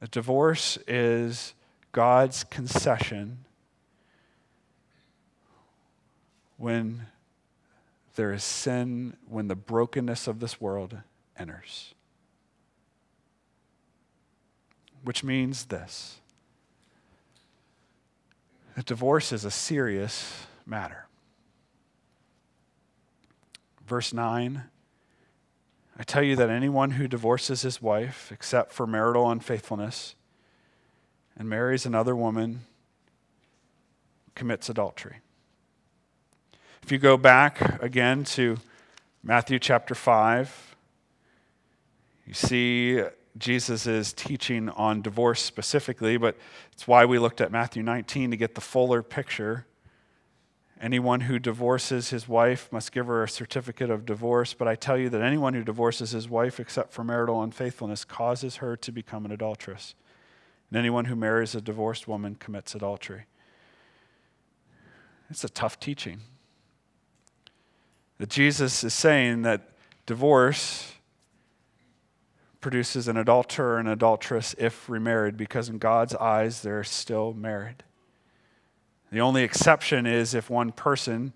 A 0.00 0.08
divorce 0.08 0.78
is 0.88 1.52
God's 1.92 2.42
concession 2.42 3.44
when 6.62 7.08
there 8.14 8.32
is 8.32 8.44
sin, 8.44 9.16
when 9.28 9.48
the 9.48 9.56
brokenness 9.56 10.28
of 10.28 10.38
this 10.38 10.60
world 10.60 10.96
enters. 11.36 11.92
Which 15.02 15.24
means 15.24 15.64
this 15.64 16.20
that 18.76 18.86
divorce 18.86 19.32
is 19.32 19.44
a 19.44 19.50
serious 19.50 20.46
matter. 20.64 21.08
Verse 23.84 24.12
9 24.12 24.62
I 25.98 26.02
tell 26.04 26.22
you 26.22 26.36
that 26.36 26.48
anyone 26.48 26.92
who 26.92 27.08
divorces 27.08 27.62
his 27.62 27.82
wife, 27.82 28.30
except 28.30 28.72
for 28.72 28.86
marital 28.86 29.28
unfaithfulness, 29.28 30.14
and 31.36 31.48
marries 31.48 31.84
another 31.84 32.14
woman, 32.14 32.60
commits 34.36 34.68
adultery. 34.68 35.16
If 36.82 36.90
you 36.90 36.98
go 36.98 37.16
back 37.16 37.80
again 37.80 38.24
to 38.24 38.56
Matthew 39.22 39.60
chapter 39.60 39.94
5, 39.94 40.76
you 42.26 42.34
see 42.34 43.00
Jesus' 43.38 43.86
is 43.86 44.12
teaching 44.12 44.68
on 44.68 45.00
divorce 45.00 45.40
specifically, 45.40 46.16
but 46.16 46.36
it's 46.72 46.88
why 46.88 47.04
we 47.04 47.20
looked 47.20 47.40
at 47.40 47.52
Matthew 47.52 47.84
19 47.84 48.32
to 48.32 48.36
get 48.36 48.56
the 48.56 48.60
fuller 48.60 49.00
picture. 49.00 49.64
Anyone 50.80 51.20
who 51.20 51.38
divorces 51.38 52.10
his 52.10 52.26
wife 52.26 52.68
must 52.72 52.90
give 52.90 53.06
her 53.06 53.22
a 53.22 53.28
certificate 53.28 53.88
of 53.88 54.04
divorce, 54.04 54.52
but 54.52 54.66
I 54.66 54.74
tell 54.74 54.98
you 54.98 55.08
that 55.10 55.22
anyone 55.22 55.54
who 55.54 55.62
divorces 55.62 56.10
his 56.10 56.28
wife 56.28 56.58
except 56.58 56.92
for 56.92 57.04
marital 57.04 57.44
unfaithfulness 57.44 58.04
causes 58.04 58.56
her 58.56 58.76
to 58.78 58.90
become 58.90 59.24
an 59.24 59.30
adulteress. 59.30 59.94
And 60.68 60.76
anyone 60.76 61.04
who 61.04 61.14
marries 61.14 61.54
a 61.54 61.60
divorced 61.60 62.08
woman 62.08 62.34
commits 62.34 62.74
adultery. 62.74 63.26
It's 65.30 65.44
a 65.44 65.48
tough 65.48 65.78
teaching. 65.78 66.22
That 68.22 68.28
Jesus 68.28 68.84
is 68.84 68.94
saying 68.94 69.42
that 69.42 69.62
divorce 70.06 70.92
produces 72.60 73.08
an 73.08 73.16
adulterer 73.16 73.80
and 73.80 73.88
adulteress 73.88 74.54
if 74.58 74.88
remarried, 74.88 75.36
because 75.36 75.68
in 75.68 75.78
God's 75.78 76.14
eyes 76.14 76.62
they're 76.62 76.84
still 76.84 77.32
married. 77.32 77.82
The 79.10 79.20
only 79.20 79.42
exception 79.42 80.06
is 80.06 80.34
if 80.34 80.48
one 80.48 80.70
person 80.70 81.32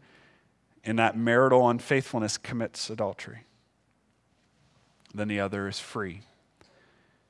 in 0.85 0.95
that 0.95 1.19
marital 1.19 1.69
unfaithfulness 1.69 2.39
commits 2.39 2.89
adultery, 2.89 3.41
then 5.13 5.27
the 5.27 5.41
other 5.41 5.67
is 5.67 5.81
free 5.81 6.21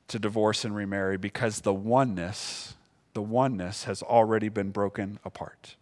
to 0.09 0.19
divorce 0.19 0.67
and 0.67 0.77
remarry 0.77 1.17
because 1.17 1.63
the 1.63 1.73
oneness, 1.73 2.75
the 3.15 3.23
oneness 3.23 3.85
has 3.85 4.03
already 4.03 4.51
been 4.51 4.71
broken 4.71 5.19
apart. 5.25 5.77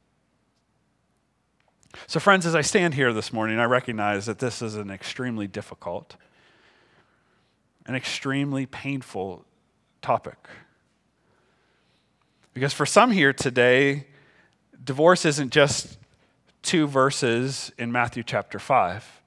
So, 2.06 2.20
friends, 2.20 2.46
as 2.46 2.54
I 2.54 2.60
stand 2.60 2.94
here 2.94 3.12
this 3.12 3.32
morning, 3.32 3.58
I 3.58 3.64
recognize 3.64 4.26
that 4.26 4.38
this 4.38 4.62
is 4.62 4.76
an 4.76 4.90
extremely 4.90 5.46
difficult, 5.46 6.16
an 7.86 7.94
extremely 7.94 8.66
painful 8.66 9.44
topic. 10.02 10.38
Because 12.52 12.72
for 12.72 12.86
some 12.86 13.10
here 13.10 13.32
today, 13.32 14.06
divorce 14.84 15.24
isn't 15.24 15.50
just 15.50 15.98
two 16.62 16.86
verses 16.86 17.72
in 17.78 17.90
Matthew 17.90 18.22
chapter 18.22 18.58
5. 18.58 19.22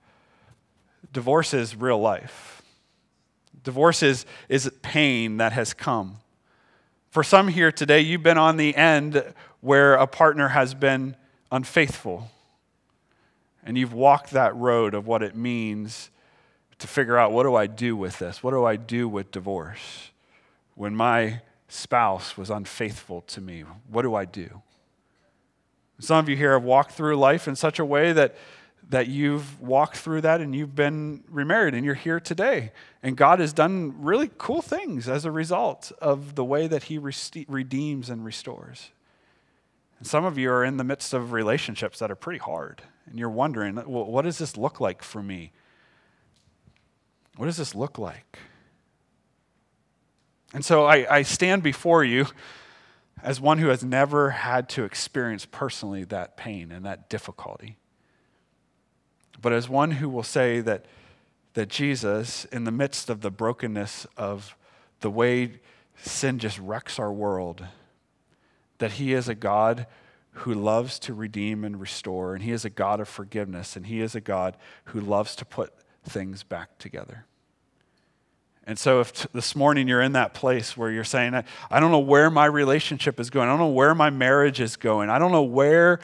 Divorce 1.12 1.54
is 1.54 1.76
real 1.76 2.00
life. 2.00 2.62
Divorce 3.64 4.02
is, 4.02 4.26
is 4.50 4.72
pain 4.82 5.38
that 5.38 5.52
has 5.52 5.74
come. 5.74 6.18
For 7.10 7.24
some 7.24 7.48
here 7.48 7.72
today, 7.72 8.02
you've 8.02 8.24
been 8.24 8.38
on 8.38 8.58
the 8.58 8.76
end 8.76 9.24
where 9.62 9.96
a 9.96 10.08
partner 10.08 10.50
has 10.50 10.74
been 10.74 11.16
unfaithful. 11.52 12.30
And 13.68 13.78
you've 13.78 13.94
walked 13.94 14.32
that 14.32 14.56
road 14.56 14.94
of 14.94 15.08
what 15.08 15.22
it 15.22 15.36
means 15.36 16.10
to 16.80 16.88
figure 16.88 17.18
out 17.18 17.34
what 17.34 17.44
do 17.44 17.54
I 17.54 17.68
do 17.68 17.98
with 17.98 18.18
this? 18.18 18.42
What 18.42 18.52
do 18.52 18.64
I 18.64 18.78
do 18.78 19.10
with 19.10 19.30
divorce? 19.30 20.12
When 20.76 20.96
my 20.96 21.42
spouse 21.68 22.38
was 22.38 22.50
unfaithful 22.50 23.22
to 23.24 23.42
me, 23.42 23.66
what 23.90 24.04
do 24.04 24.16
I 24.16 24.24
do? 24.24 24.62
Some 26.00 26.18
of 26.18 26.30
you 26.30 26.38
here 26.38 26.54
have 26.54 26.64
walked 26.64 26.92
through 26.92 27.18
life 27.18 27.46
in 27.46 27.58
such 27.58 27.78
a 27.78 27.84
way 27.84 28.14
that, 28.14 28.38
that 28.90 29.08
you've 29.08 29.60
walked 29.60 29.98
through 29.98 30.22
that 30.22 30.40
and 30.40 30.56
you've 30.56 30.76
been 30.76 31.26
remarried 31.30 31.74
and 31.74 31.84
you're 31.84 31.94
here 31.94 32.22
today. 32.22 32.72
And 33.04 33.18
God 33.18 33.40
has 33.42 33.52
done 33.52 33.96
really 34.02 34.30
cool 34.38 34.62
things 34.62 35.10
as 35.10 35.26
a 35.26 35.32
result 35.32 35.92
of 36.02 36.36
the 36.36 36.46
way 36.46 36.68
that 36.68 36.84
He 36.84 36.98
redeems 36.98 38.10
and 38.10 38.24
restores. 38.24 38.92
And 40.00 40.08
some 40.08 40.26
of 40.26 40.38
you 40.38 40.52
are 40.52 40.64
in 40.64 40.78
the 40.78 40.84
midst 40.84 41.14
of 41.14 41.32
relationships 41.32 42.00
that 42.00 42.12
are 42.12 42.16
pretty 42.16 42.40
hard. 42.40 42.84
And 43.06 43.18
you're 43.18 43.30
wondering, 43.30 43.76
well, 43.76 44.06
what 44.06 44.24
does 44.24 44.38
this 44.38 44.58
look 44.58 44.80
like 44.80 45.02
for 45.02 45.24
me? 45.24 45.52
What 47.38 47.46
does 47.46 47.58
this 47.58 47.74
look 47.76 47.98
like? 47.98 48.40
And 50.54 50.64
so 50.64 50.86
I, 50.86 51.18
I 51.18 51.22
stand 51.24 51.64
before 51.64 52.04
you 52.04 52.28
as 53.24 53.42
one 53.42 53.58
who 53.58 53.68
has 53.68 53.84
never 53.84 54.32
had 54.32 54.70
to 54.70 54.84
experience 54.84 55.46
personally 55.46 56.04
that 56.06 56.38
pain 56.38 56.72
and 56.72 56.86
that 56.86 57.10
difficulty, 57.10 57.78
but 59.42 59.52
as 59.54 59.68
one 59.68 59.92
who 59.92 60.08
will 60.08 60.24
say 60.24 60.62
that, 60.62 60.86
that 61.54 61.70
Jesus, 61.70 62.46
in 62.46 62.64
the 62.64 62.72
midst 62.72 63.10
of 63.10 63.22
the 63.22 63.32
brokenness 63.32 64.06
of 64.16 64.56
the 65.02 65.10
way 65.10 65.60
sin 65.98 66.40
just 66.40 66.60
wrecks 66.60 67.00
our 67.00 67.12
world, 67.12 67.66
that 68.80 68.94
he 68.94 69.14
is 69.14 69.28
a 69.28 69.36
God 69.36 69.88
who 70.32 70.54
loves 70.54 71.00
to 71.00 71.14
redeem 71.14 71.64
and 71.64 71.80
restore, 71.80 72.36
and 72.36 72.44
he 72.44 72.52
is 72.52 72.64
a 72.64 72.70
God 72.70 73.00
of 73.00 73.08
forgiveness, 73.10 73.76
and 73.76 73.88
he 73.88 74.02
is 74.02 74.14
a 74.14 74.22
God 74.22 74.56
who 74.86 75.02
loves 75.02 75.36
to 75.38 75.46
put 75.46 75.74
things 76.04 76.44
back 76.44 76.78
together. 76.78 77.26
And 78.68 78.78
so, 78.78 79.00
if 79.00 79.14
t- 79.14 79.30
this 79.34 79.56
morning 79.56 79.88
you're 79.88 80.02
in 80.02 80.12
that 80.12 80.34
place 80.34 80.76
where 80.76 80.92
you're 80.92 81.06
saying, 81.06 81.34
I, 81.34 81.46
I 81.72 81.80
don't 81.80 81.90
know 81.90 82.00
where 82.00 82.30
my 82.30 82.46
relationship 82.46 83.20
is 83.20 83.30
going, 83.30 83.48
I 83.48 83.52
don't 83.52 83.60
know 83.60 83.68
where 83.68 83.96
my 83.96 84.10
marriage 84.10 84.60
is 84.60 84.76
going, 84.76 85.10
I 85.10 85.20
don't 85.20 85.32
know 85.32 85.44
where, 85.44 86.00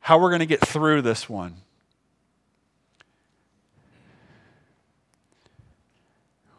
how 0.00 0.18
we're 0.18 0.30
going 0.30 0.40
to 0.40 0.46
get 0.46 0.60
through 0.60 1.02
this 1.02 1.28
one. 1.28 1.54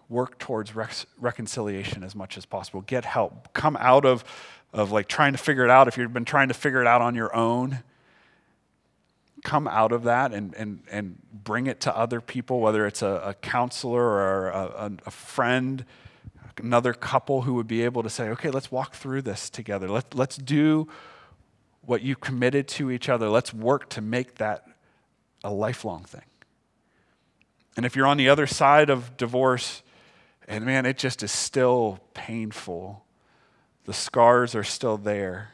Work 0.08 0.40
towards 0.40 0.76
rec- 0.76 1.06
reconciliation 1.20 2.04
as 2.04 2.16
much 2.16 2.38
as 2.38 2.46
possible. 2.46 2.82
Get 2.82 3.06
help. 3.06 3.54
Come 3.54 3.78
out 3.80 4.06
of, 4.06 4.24
of 4.74 4.92
like 4.92 5.08
trying 5.08 5.32
to 5.32 5.38
figure 5.38 5.64
it 5.64 5.70
out. 5.70 5.88
If 5.88 5.98
you've 5.98 6.14
been 6.14 6.26
trying 6.26 6.50
to 6.50 6.54
figure 6.54 6.82
it 6.82 6.88
out 6.88 7.02
on 7.02 7.16
your 7.16 7.36
own, 7.36 7.84
come 9.44 9.68
out 9.68 9.92
of 9.92 10.04
that 10.04 10.34
and, 10.34 10.54
and, 10.56 10.82
and 10.92 11.18
bring 11.32 11.68
it 11.68 11.80
to 11.82 11.98
other 11.98 12.22
people, 12.22 12.60
whether 12.60 12.86
it's 12.86 13.02
a, 13.02 13.22
a 13.26 13.34
counselor 13.36 14.04
or 14.04 14.50
a, 14.50 14.92
a, 15.06 15.12
friend, 15.12 15.86
another 16.58 16.94
couple 16.94 17.44
who 17.44 17.54
would 17.56 17.68
be 17.68 17.84
able 17.84 18.04
to 18.04 18.10
say, 18.10 18.30
okay, 18.30 18.50
let's 18.50 18.72
walk 18.72 18.96
through 18.96 19.22
this 19.22 19.50
together. 19.50 19.90
Let, 19.90 20.14
let's 20.14 20.38
do 20.38 20.88
what 21.82 22.02
you 22.02 22.16
committed 22.16 22.68
to 22.68 22.92
each 22.92 23.10
other. 23.10 23.30
Let's 23.30 23.54
work 23.54 23.90
to 23.90 24.02
make 24.02 24.36
that 24.36 24.66
a 25.44 25.52
lifelong 25.52 26.04
thing. 26.04 26.22
And 27.78 27.86
if 27.86 27.96
you're 27.96 28.08
on 28.08 28.18
the 28.18 28.30
other 28.30 28.46
side 28.46 28.90
of 28.90 29.16
divorce, 29.16 29.84
and 30.48 30.66
man, 30.66 30.86
it 30.86 30.98
just 30.98 31.24
is 31.24 31.32
still 31.32 32.00
painful, 32.14 33.06
the 33.90 33.94
scars 33.96 34.54
are 34.54 34.64
still 34.64 34.98
there 34.98 35.50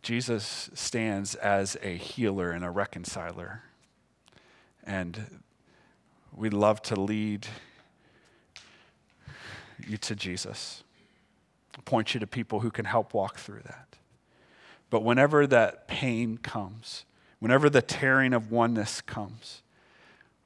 Jesus 0.00 0.70
stands 0.74 1.34
as 1.34 1.78
a 1.82 1.96
healer 1.96 2.50
and 2.50 2.62
a 2.62 2.70
reconciler. 2.70 3.62
And 4.84 5.40
we'd 6.34 6.52
love 6.52 6.82
to 6.82 7.00
lead 7.00 7.46
you 9.88 9.96
to 9.96 10.14
Jesus, 10.14 10.84
point 11.86 12.12
you 12.12 12.20
to 12.20 12.26
people 12.26 12.60
who 12.60 12.70
can 12.70 12.84
help 12.84 13.14
walk 13.14 13.38
through 13.38 13.62
that. 13.64 13.96
But 14.90 15.02
whenever 15.02 15.46
that 15.46 15.88
pain 15.88 16.36
comes, 16.36 17.06
whenever 17.38 17.70
the 17.70 17.82
tearing 17.82 18.34
of 18.34 18.50
oneness 18.50 19.00
comes, 19.00 19.62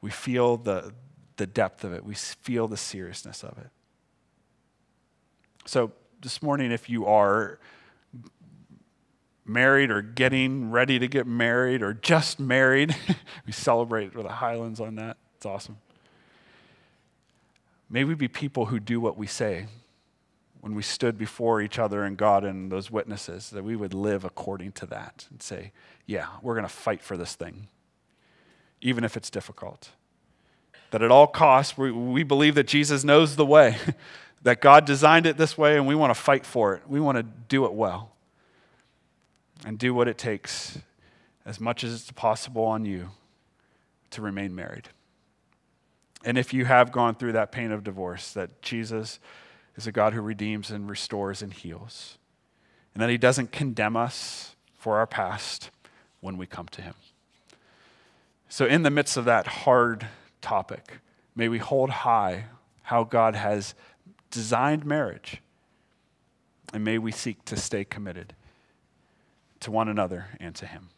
we 0.01 0.11
feel 0.11 0.57
the, 0.57 0.93
the 1.37 1.49
depth 1.49 1.83
of 1.83 1.93
it, 1.93 2.05
we 2.05 2.15
feel 2.15 2.69
the 2.69 2.77
seriousness 2.77 3.43
of 3.43 3.59
it. 3.59 3.71
So, 5.69 5.93
this 6.23 6.43
morning, 6.43 6.73
if 6.73 6.89
you 6.89 7.05
are 7.05 7.59
married 9.45 9.91
or 9.91 10.01
getting 10.01 10.71
ready 10.71 10.99
to 10.99 11.07
get 11.07 11.27
married 11.27 11.83
or 11.83 11.93
just 11.93 12.41
married. 12.41 12.97
we 13.47 13.53
celebrate 13.53 14.15
with 14.15 14.25
the 14.25 14.33
Highlands 14.33 14.81
on 14.81 14.95
that. 14.95 15.19
It's 15.37 15.45
awesome. 15.45 15.77
May 17.91 18.05
we 18.05 18.15
be 18.15 18.29
people 18.29 18.67
who 18.67 18.81
do 18.81 18.99
what 18.99 19.19
we 19.19 19.27
say 19.27 19.67
when 20.61 20.75
we 20.75 20.83
stood 20.83 21.19
before 21.19 21.61
each 21.61 21.79
other 21.79 22.03
and 22.03 22.17
God 22.17 22.45
and 22.45 22.73
those 22.73 22.91
witnesses, 22.91 23.51
that 23.51 23.63
we 23.63 23.77
would 23.77 23.93
live 23.93 24.25
according 24.25 24.73
to 24.73 24.87
that 24.87 25.27
and 25.31 25.43
say, 25.43 25.73
yeah, 26.07 26.29
we're 26.41 26.55
going 26.55 26.67
to 26.67 26.73
fight 26.73 27.03
for 27.03 27.19
this 27.19 27.35
thing, 27.35 27.69
even 28.81 29.05
if 29.05 29.19
it's 29.19 29.29
difficult. 29.29 29.91
That 30.93 31.03
at 31.03 31.11
all 31.11 31.27
costs, 31.27 31.77
we, 31.77 31.93
we 31.93 32.23
believe 32.23 32.55
that 32.55 32.67
Jesus 32.67 33.05
knows 33.05 33.37
the 33.37 33.45
way, 33.45 33.77
that 34.43 34.61
God 34.61 34.85
designed 34.85 35.27
it 35.27 35.37
this 35.37 35.59
way, 35.59 35.77
and 35.77 35.87
we 35.87 35.95
want 35.95 36.11
to 36.11 36.21
fight 36.21 36.47
for 36.47 36.75
it. 36.75 36.83
We 36.89 37.01
want 37.01 37.17
to 37.17 37.23
do 37.23 37.65
it 37.65 37.73
well 37.73 38.13
and 39.65 39.79
do 39.79 39.93
what 39.93 40.09
it 40.09 40.19
takes, 40.19 40.79
as 41.45 41.61
much 41.61 41.83
as 41.83 41.93
it's 41.93 42.13
possible 42.13 42.65
on 42.65 42.85
you, 42.85 43.11
to 44.11 44.23
remain 44.23 44.55
married. 44.55 44.89
And 46.25 46.39
if 46.39 46.53
you 46.53 46.65
have 46.65 46.93
gone 46.93 47.15
through 47.15 47.33
that 47.33 47.53
pain 47.53 47.73
of 47.73 47.85
divorce, 47.85 48.33
that 48.33 48.63
Jesus 48.63 49.19
is 49.77 49.87
a 49.87 49.93
God 49.93 50.13
who 50.13 50.21
redeems 50.21 50.71
and 50.71 50.89
restores 50.89 51.43
and 51.43 51.53
heals, 51.53 52.19
and 52.95 53.03
that 53.03 53.11
He 53.11 53.19
doesn't 53.19 53.53
condemn 53.53 53.97
us 53.97 54.57
for 54.77 54.97
our 54.97 55.07
past 55.07 55.71
when 56.21 56.37
we 56.37 56.47
come 56.47 56.67
to 56.69 56.83
Him. 56.83 56.95
So, 58.49 58.65
in 58.65 58.83
the 58.83 58.91
midst 58.91 59.17
of 59.17 59.25
that 59.27 59.47
hard 59.47 60.07
topic, 60.41 60.99
may 61.37 61.49
we 61.49 61.59
hold 61.59 61.91
high 61.91 62.47
how 62.83 63.05
God 63.05 63.35
has 63.35 63.75
designed 64.31 64.85
marriage, 64.85 65.43
and 66.73 66.85
may 66.85 66.99
we 66.99 67.13
seek 67.13 67.45
to 67.47 67.57
stay 67.57 67.85
committed 67.85 68.35
to 69.61 69.71
one 69.71 69.89
another 69.89 70.27
and 70.39 70.55
to 70.57 70.67
Him. 70.67 70.91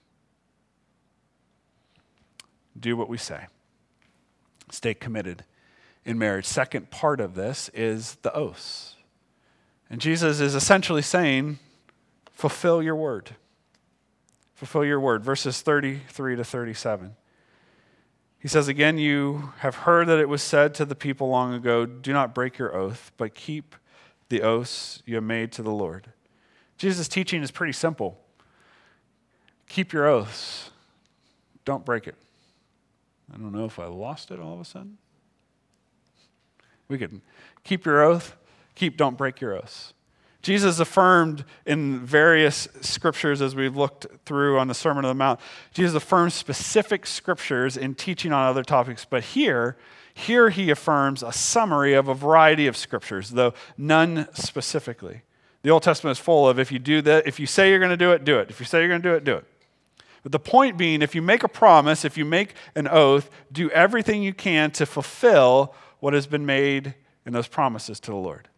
Do 2.79 2.97
what 2.97 3.09
we 3.09 3.17
say, 3.17 3.47
stay 4.71 4.95
committed 4.95 5.45
in 6.05 6.19
marriage. 6.19 6.47
Second 6.47 6.91
part 6.91 7.21
of 7.21 7.35
this 7.35 7.71
is 7.75 8.17
the 8.23 8.33
oaths. 8.35 8.97
And 9.91 10.01
Jesus 10.01 10.41
is 10.41 10.55
essentially 10.55 11.03
saying, 11.03 11.59
fulfill 12.33 12.83
your 12.83 12.95
word. 12.95 13.35
Fulfill 14.55 14.85
your 14.85 15.01
word. 15.01 15.25
Verses 15.25 15.63
33 15.63 16.37
to 16.37 16.45
37. 16.45 17.17
He 18.41 18.49
says, 18.49 18.69
Again, 18.69 18.99
you 18.99 19.53
have 19.59 19.77
heard 19.77 20.09
that 20.09 20.19
it 20.19 20.29
was 20.29 20.43
said 20.43 20.75
to 20.75 20.85
the 20.85 20.95
people 20.95 21.29
long 21.29 21.55
ago, 21.55 21.87
Do 21.87 22.13
not 22.13 22.35
break 22.35 22.59
your 22.59 22.75
oath, 22.75 23.13
but 23.17 23.35
keep 23.35 23.77
the 24.31 24.43
oaths 24.43 25.03
you 25.05 25.17
have 25.17 25.25
made 25.25 25.53
to 25.53 25.63
the 25.63 25.71
Lord. 25.71 26.13
Jesus' 26.79 27.09
teaching 27.09 27.43
is 27.43 27.51
pretty 27.51 27.75
simple 27.75 28.19
keep 29.69 29.93
your 29.93 30.09
oaths, 30.09 30.71
don't 31.65 31.85
break 31.85 32.09
it. 32.09 32.17
I 33.33 33.37
don't 33.37 33.53
know 33.53 33.67
if 33.67 33.79
I 33.79 33.87
lost 33.87 34.33
it 34.33 34.41
all 34.41 34.55
of 34.55 34.61
a 34.61 34.65
sudden. 34.65 34.99
We 36.89 36.99
can 36.99 37.23
keep 37.63 37.87
your 37.87 38.03
oath, 38.03 38.35
keep, 38.75 38.97
don't 38.97 39.17
break 39.17 39.41
your 39.41 39.55
oaths. 39.57 39.95
Jesus 40.43 40.81
affirmed 40.81 41.45
in 41.67 42.01
various 42.01 42.67
scriptures 42.81 43.43
as 43.43 43.55
we've 43.55 43.77
looked 43.77 44.07
through 44.25 44.59
on 44.59 44.69
the 44.69 44.75
Sermon 44.75 45.05
on 45.05 45.11
the 45.11 45.15
Mount, 45.15 45.39
Jesus 45.75 45.95
affirms 45.95 46.35
specific 46.35 47.07
scriptures 47.07 47.77
in 47.77 47.95
teaching 47.95 48.33
on 48.33 48.47
other 48.47 48.63
topics. 48.63 49.05
But 49.05 49.23
here, 49.23 49.77
here 50.15 50.49
he 50.49 50.71
affirms 50.71 51.23
a 51.23 51.33
summary 51.33 51.93
of 51.93 52.09
a 52.09 52.15
variety 52.15 52.67
of 52.67 52.77
scriptures, 52.77 53.31
though 53.31 53.53
none 53.77 54.29
specifically. 54.33 55.23
The 55.63 55.71
Old 55.71 55.83
Testament 55.83 56.17
is 56.17 56.23
full 56.23 56.49
of 56.49 56.59
if 56.59 56.73
you 56.73 56.79
do 56.79 57.03
that, 57.03 57.27
if 57.27 57.39
you 57.39 57.47
say 57.47 57.69
you're 57.69 57.79
going 57.79 57.91
to 57.91 57.97
do 57.97 58.13
it, 58.13 58.25
do 58.25 58.39
it. 58.39 58.51
If 58.51 58.61
you 58.61 58.67
say 58.67 58.81
you're 58.81 58.89
going 58.89 59.03
to 59.03 59.09
do 59.09 59.15
it, 59.15 59.25
do 59.25 59.37
it. 59.37 59.45
But 60.23 60.33
the 60.33 60.39
point 60.39 60.77
being, 60.77 61.03
if 61.03 61.15
you 61.15 61.23
make 61.23 61.45
a 61.45 61.49
promise, 61.49 62.05
if 62.05 62.17
you 62.17 62.25
make 62.25 62.55
an 62.75 62.89
oath, 62.89 63.31
do 63.53 63.71
everything 63.71 64.23
you 64.23 64.35
can 64.35 64.71
to 64.73 64.87
fulfill 64.87 65.75
what 65.99 66.15
has 66.15 66.27
been 66.27 66.45
made 66.47 66.95
in 67.27 67.33
those 67.33 67.49
promises 67.49 68.01
to 68.01 68.11
the 68.11 68.17
Lord. 68.17 68.49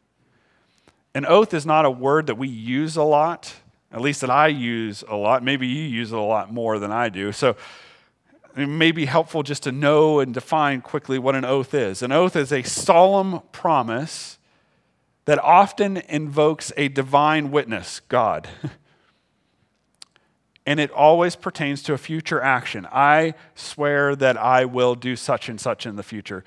An 1.15 1.27
oath 1.27 1.53
is 1.53 1.67
not 1.67 1.85
a 1.85 1.91
word 1.91 2.27
that 2.27 2.37
we 2.37 2.49
use 2.49 2.97
a 2.97 3.03
lot, 3.03 3.55
at 3.91 4.01
least 4.01 4.23
that 4.23 4.31
I 4.31 4.49
use 4.49 5.05
a 5.09 5.15
lot. 5.15 5.43
Maybe 5.43 5.67
you 5.67 5.83
use 5.83 6.13
it 6.13 6.19
a 6.19 6.23
lot 6.23 6.53
more 6.53 6.79
than 6.79 6.91
I 6.91 7.09
do. 7.11 7.33
So 7.33 7.57
it 8.57 8.67
may 8.67 8.93
be 8.93 9.05
helpful 9.05 9.43
just 9.43 9.63
to 9.65 9.73
know 9.73 10.21
and 10.21 10.33
define 10.33 10.81
quickly 10.81 11.19
what 11.19 11.35
an 11.35 11.45
oath 11.45 11.75
is. 11.75 12.03
An 12.03 12.13
oath 12.13 12.37
is 12.37 12.53
a 12.53 12.63
solemn 12.63 13.41
promise 13.53 14.39
that 15.25 15.39
often 15.39 15.99
invokes 15.99 16.73
a 16.77 16.89
divine 16.89 17.51
witness, 17.51 18.01
God. 18.09 18.49
and 20.67 20.81
it 20.81 20.91
always 20.91 21.37
pertains 21.37 21.83
to 21.85 21.93
a 21.93 21.99
future 21.99 22.41
action. 22.41 22.87
I 22.91 23.35
swear 23.55 24.17
that 24.17 24.37
I 24.37 24.65
will 24.65 24.95
do 24.95 25.17
such 25.17 25.49
and 25.49 25.61
such 25.61 25.87
in 25.87 25.97
the 25.97 26.03
future, 26.03 26.45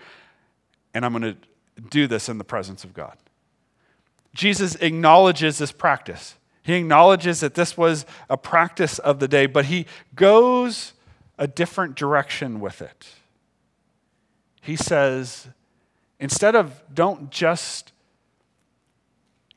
and 0.93 1.06
I'm 1.06 1.13
going 1.13 1.36
to 1.36 1.38
do 1.89 2.08
this 2.08 2.30
in 2.30 2.38
the 2.38 2.43
presence 2.43 2.84
of 2.84 2.93
God. 2.93 3.17
Jesus 4.36 4.76
acknowledges 4.76 5.58
this 5.58 5.71
practice. 5.71 6.36
He 6.62 6.74
acknowledges 6.74 7.39
that 7.39 7.56
this 7.56 7.78
was 7.78 8.06
a 8.30 8.38
practice 8.38 9.00
of 9.00 9.19
the 9.19 9.28
day, 9.28 9.45
but 9.45 9.65
he 9.65 9.86
goes 10.13 10.93
a 11.38 11.48
different 11.48 11.95
direction 11.95 12.60
with 12.60 12.82
it. 12.82 13.08
He 14.62 14.76
says, 14.76 15.48
instead 16.19 16.56
of 16.56 16.84
don't 16.93 17.32
just 17.32 17.93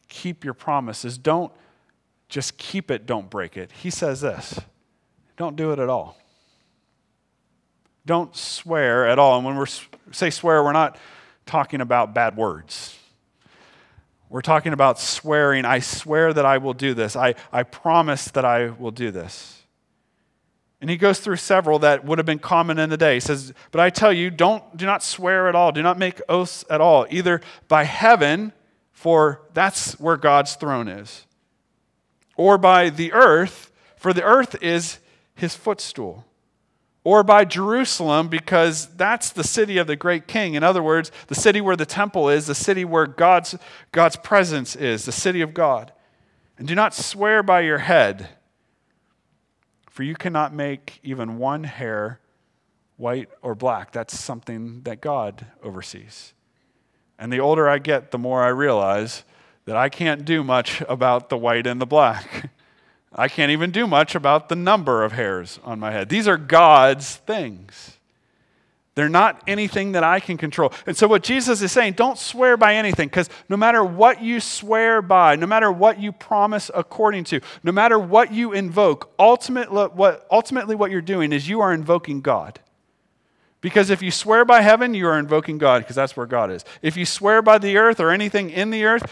keep 0.08 0.44
your 0.44 0.54
promises, 0.54 1.18
don't 1.18 1.52
just 2.28 2.56
keep 2.56 2.90
it, 2.90 3.04
don't 3.04 3.28
break 3.28 3.56
it, 3.56 3.72
he 3.72 3.90
says 3.90 4.20
this 4.20 4.60
don't 5.36 5.56
do 5.56 5.72
it 5.72 5.78
at 5.78 5.88
all. 5.88 6.18
Don't 8.04 8.34
swear 8.34 9.06
at 9.08 9.18
all. 9.18 9.36
And 9.36 9.46
when 9.46 9.56
we 9.56 9.66
say 10.12 10.30
swear, 10.30 10.62
we're 10.64 10.72
not 10.72 10.98
talking 11.46 11.80
about 11.80 12.12
bad 12.12 12.36
words. 12.36 12.97
We're 14.30 14.42
talking 14.42 14.72
about 14.72 15.00
swearing. 15.00 15.64
I 15.64 15.78
swear 15.78 16.32
that 16.32 16.44
I 16.44 16.58
will 16.58 16.74
do 16.74 16.94
this. 16.94 17.16
I, 17.16 17.34
I 17.52 17.62
promise 17.62 18.26
that 18.32 18.44
I 18.44 18.68
will 18.68 18.90
do 18.90 19.10
this. 19.10 19.62
And 20.80 20.88
he 20.88 20.96
goes 20.96 21.18
through 21.18 21.36
several 21.36 21.80
that 21.80 22.04
would 22.04 22.18
have 22.18 22.26
been 22.26 22.38
common 22.38 22.78
in 22.78 22.90
the 22.90 22.96
day. 22.96 23.14
He 23.14 23.20
says, 23.20 23.52
But 23.72 23.80
I 23.80 23.90
tell 23.90 24.12
you, 24.12 24.30
don't, 24.30 24.76
do 24.76 24.86
not 24.86 25.02
swear 25.02 25.48
at 25.48 25.54
all. 25.54 25.72
Do 25.72 25.82
not 25.82 25.98
make 25.98 26.20
oaths 26.28 26.64
at 26.70 26.80
all, 26.80 27.06
either 27.10 27.40
by 27.66 27.84
heaven, 27.84 28.52
for 28.92 29.42
that's 29.54 29.98
where 29.98 30.16
God's 30.16 30.54
throne 30.54 30.88
is, 30.88 31.26
or 32.36 32.58
by 32.58 32.90
the 32.90 33.12
earth, 33.12 33.72
for 33.96 34.12
the 34.12 34.22
earth 34.22 34.62
is 34.62 34.98
his 35.34 35.56
footstool 35.56 36.27
or 37.08 37.22
by 37.22 37.42
Jerusalem, 37.42 38.28
because 38.28 38.84
that's 38.96 39.30
the 39.30 39.42
city 39.42 39.78
of 39.78 39.86
the 39.86 39.96
great 39.96 40.28
king. 40.28 40.52
In 40.52 40.62
other 40.62 40.82
words, 40.82 41.10
the 41.28 41.34
city 41.34 41.58
where 41.58 41.74
the 41.74 41.86
temple 41.86 42.28
is, 42.28 42.46
the 42.46 42.54
city 42.54 42.84
where 42.84 43.06
God's, 43.06 43.56
God's 43.92 44.16
presence 44.16 44.76
is, 44.76 45.06
the 45.06 45.10
city 45.10 45.40
of 45.40 45.54
God. 45.54 45.90
And 46.58 46.68
do 46.68 46.74
not 46.74 46.92
swear 46.92 47.42
by 47.42 47.60
your 47.60 47.78
head, 47.78 48.28
for 49.88 50.02
you 50.02 50.16
cannot 50.16 50.52
make 50.52 51.00
even 51.02 51.38
one 51.38 51.64
hair 51.64 52.20
white 52.98 53.30
or 53.40 53.54
black. 53.54 53.90
That's 53.90 54.20
something 54.20 54.82
that 54.82 55.00
God 55.00 55.46
oversees. 55.62 56.34
And 57.18 57.32
the 57.32 57.40
older 57.40 57.70
I 57.70 57.78
get, 57.78 58.10
the 58.10 58.18
more 58.18 58.42
I 58.42 58.48
realize 58.48 59.24
that 59.64 59.78
I 59.78 59.88
can't 59.88 60.26
do 60.26 60.44
much 60.44 60.82
about 60.82 61.30
the 61.30 61.38
white 61.38 61.66
and 61.66 61.80
the 61.80 61.86
black. 61.86 62.50
I 63.12 63.28
can't 63.28 63.50
even 63.50 63.70
do 63.70 63.86
much 63.86 64.14
about 64.14 64.48
the 64.48 64.56
number 64.56 65.02
of 65.02 65.12
hairs 65.12 65.58
on 65.64 65.80
my 65.80 65.92
head. 65.92 66.08
These 66.08 66.28
are 66.28 66.36
God's 66.36 67.16
things. 67.16 67.98
They're 68.98 69.08
not 69.08 69.40
anything 69.46 69.92
that 69.92 70.02
I 70.02 70.18
can 70.18 70.36
control. 70.36 70.72
And 70.84 70.96
so, 70.96 71.06
what 71.06 71.22
Jesus 71.22 71.62
is 71.62 71.70
saying, 71.70 71.92
don't 71.92 72.18
swear 72.18 72.56
by 72.56 72.74
anything, 72.74 73.06
because 73.06 73.30
no 73.48 73.56
matter 73.56 73.84
what 73.84 74.20
you 74.20 74.40
swear 74.40 75.00
by, 75.00 75.36
no 75.36 75.46
matter 75.46 75.70
what 75.70 76.00
you 76.00 76.10
promise 76.10 76.68
according 76.74 77.22
to, 77.24 77.40
no 77.62 77.70
matter 77.70 77.96
what 77.96 78.32
you 78.32 78.52
invoke, 78.52 79.12
ultimately 79.16 79.84
what, 79.86 80.26
ultimately 80.32 80.74
what 80.74 80.90
you're 80.90 81.00
doing 81.00 81.32
is 81.32 81.48
you 81.48 81.60
are 81.60 81.72
invoking 81.72 82.20
God. 82.22 82.58
Because 83.60 83.88
if 83.88 84.02
you 84.02 84.10
swear 84.10 84.44
by 84.44 84.62
heaven, 84.62 84.94
you 84.94 85.06
are 85.06 85.18
invoking 85.18 85.58
God, 85.58 85.82
because 85.82 85.94
that's 85.94 86.16
where 86.16 86.26
God 86.26 86.50
is. 86.50 86.64
If 86.82 86.96
you 86.96 87.06
swear 87.06 87.40
by 87.40 87.58
the 87.58 87.76
earth 87.76 88.00
or 88.00 88.10
anything 88.10 88.50
in 88.50 88.70
the 88.70 88.84
earth, 88.84 89.08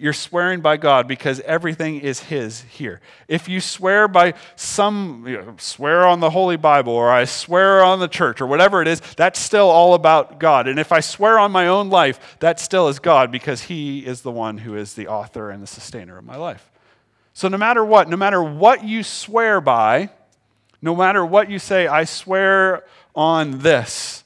you're 0.00 0.14
swearing 0.14 0.62
by 0.62 0.78
God 0.78 1.06
because 1.06 1.40
everything 1.40 2.00
is 2.00 2.20
His 2.20 2.62
here. 2.62 3.02
If 3.28 3.50
you 3.50 3.60
swear 3.60 4.08
by 4.08 4.32
some, 4.56 5.26
you 5.28 5.36
know, 5.36 5.54
swear 5.58 6.06
on 6.06 6.20
the 6.20 6.30
Holy 6.30 6.56
Bible 6.56 6.94
or 6.94 7.10
I 7.10 7.26
swear 7.26 7.84
on 7.84 8.00
the 8.00 8.08
church 8.08 8.40
or 8.40 8.46
whatever 8.46 8.80
it 8.80 8.88
is, 8.88 9.00
that's 9.16 9.38
still 9.38 9.68
all 9.68 9.92
about 9.92 10.40
God. 10.40 10.68
And 10.68 10.78
if 10.78 10.90
I 10.90 11.00
swear 11.00 11.38
on 11.38 11.52
my 11.52 11.66
own 11.66 11.90
life, 11.90 12.38
that 12.38 12.58
still 12.58 12.88
is 12.88 12.98
God 12.98 13.30
because 13.30 13.64
He 13.64 14.06
is 14.06 14.22
the 14.22 14.30
one 14.30 14.56
who 14.56 14.74
is 14.74 14.94
the 14.94 15.06
author 15.06 15.50
and 15.50 15.62
the 15.62 15.66
sustainer 15.66 16.16
of 16.16 16.24
my 16.24 16.36
life. 16.36 16.70
So 17.34 17.48
no 17.48 17.58
matter 17.58 17.84
what, 17.84 18.08
no 18.08 18.16
matter 18.16 18.42
what 18.42 18.82
you 18.82 19.02
swear 19.02 19.60
by, 19.60 20.08
no 20.80 20.96
matter 20.96 21.26
what 21.26 21.50
you 21.50 21.58
say, 21.58 21.86
I 21.86 22.04
swear 22.04 22.84
on 23.14 23.58
this, 23.58 24.24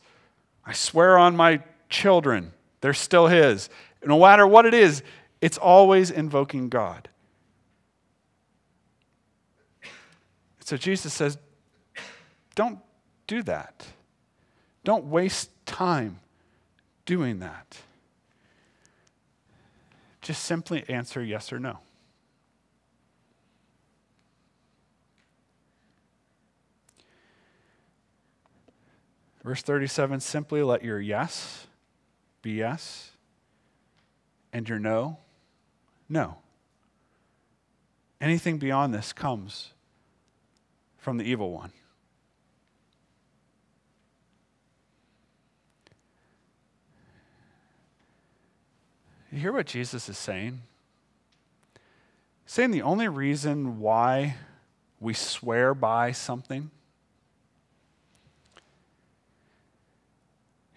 I 0.65 0.73
swear 0.73 1.19
on 1.19 1.35
my 1.35 1.65
children, 1.91 2.53
they're 2.81 2.95
still 2.95 3.27
His. 3.27 3.69
No 4.07 4.21
matter 4.21 4.47
what 4.47 4.67
it 4.67 4.75
is, 4.75 5.03
it's 5.45 5.59
always 5.59 6.11
invoking 6.11 6.71
God. 6.71 7.11
So 10.61 10.79
Jesus 10.79 11.13
says, 11.13 11.37
don't 12.55 12.79
do 13.27 13.43
that. 13.43 13.87
Don't 14.85 15.05
waste 15.05 15.51
time 15.67 16.21
doing 17.05 17.41
that. 17.41 17.77
Just 20.23 20.45
simply 20.45 20.83
answer 20.89 21.23
yes 21.23 21.53
or 21.53 21.59
no. 21.59 21.81
Verse 29.45 29.61
37 29.61 30.21
simply 30.21 30.63
let 30.63 30.83
your 30.83 31.03
yes 31.03 31.67
be 32.41 32.53
yes 32.53 33.11
and 34.51 34.67
your 34.67 34.79
no 34.79 35.19
no. 36.15 36.37
Anything 38.21 38.57
beyond 38.57 38.95
this 38.95 39.13
comes 39.13 39.73
from 40.97 41.19
the 41.19 41.25
evil 41.25 41.51
one. 41.51 41.73
You 49.31 49.41
hear 49.41 49.53
what 49.53 49.67
Jesus 49.67 50.09
is 50.09 50.17
saying? 50.17 50.61
saying 52.47 52.71
the 52.71 52.83
only 52.83 53.09
reason 53.09 53.81
why 53.81 54.37
we 55.01 55.13
swear 55.13 55.75
by 55.75 56.13
something 56.13 56.71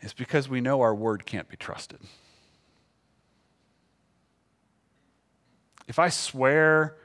is 0.01 0.13
because 0.13 0.49
we 0.49 0.59
know 0.59 0.81
our 0.81 0.95
word 0.95 1.23
can't 1.25 1.47
be 1.47 1.55
trusted. 1.55 1.99
If 5.87 5.99
I 5.99 6.09
swear 6.09 6.95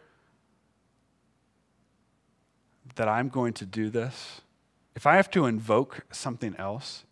that 2.96 3.08
I'm 3.08 3.28
going 3.28 3.52
to 3.54 3.66
do 3.66 3.88
this, 3.88 4.40
if 4.94 5.06
I 5.06 5.16
have 5.16 5.30
to 5.30 5.46
invoke 5.46 6.00
something 6.10 6.54
else, 6.58 7.04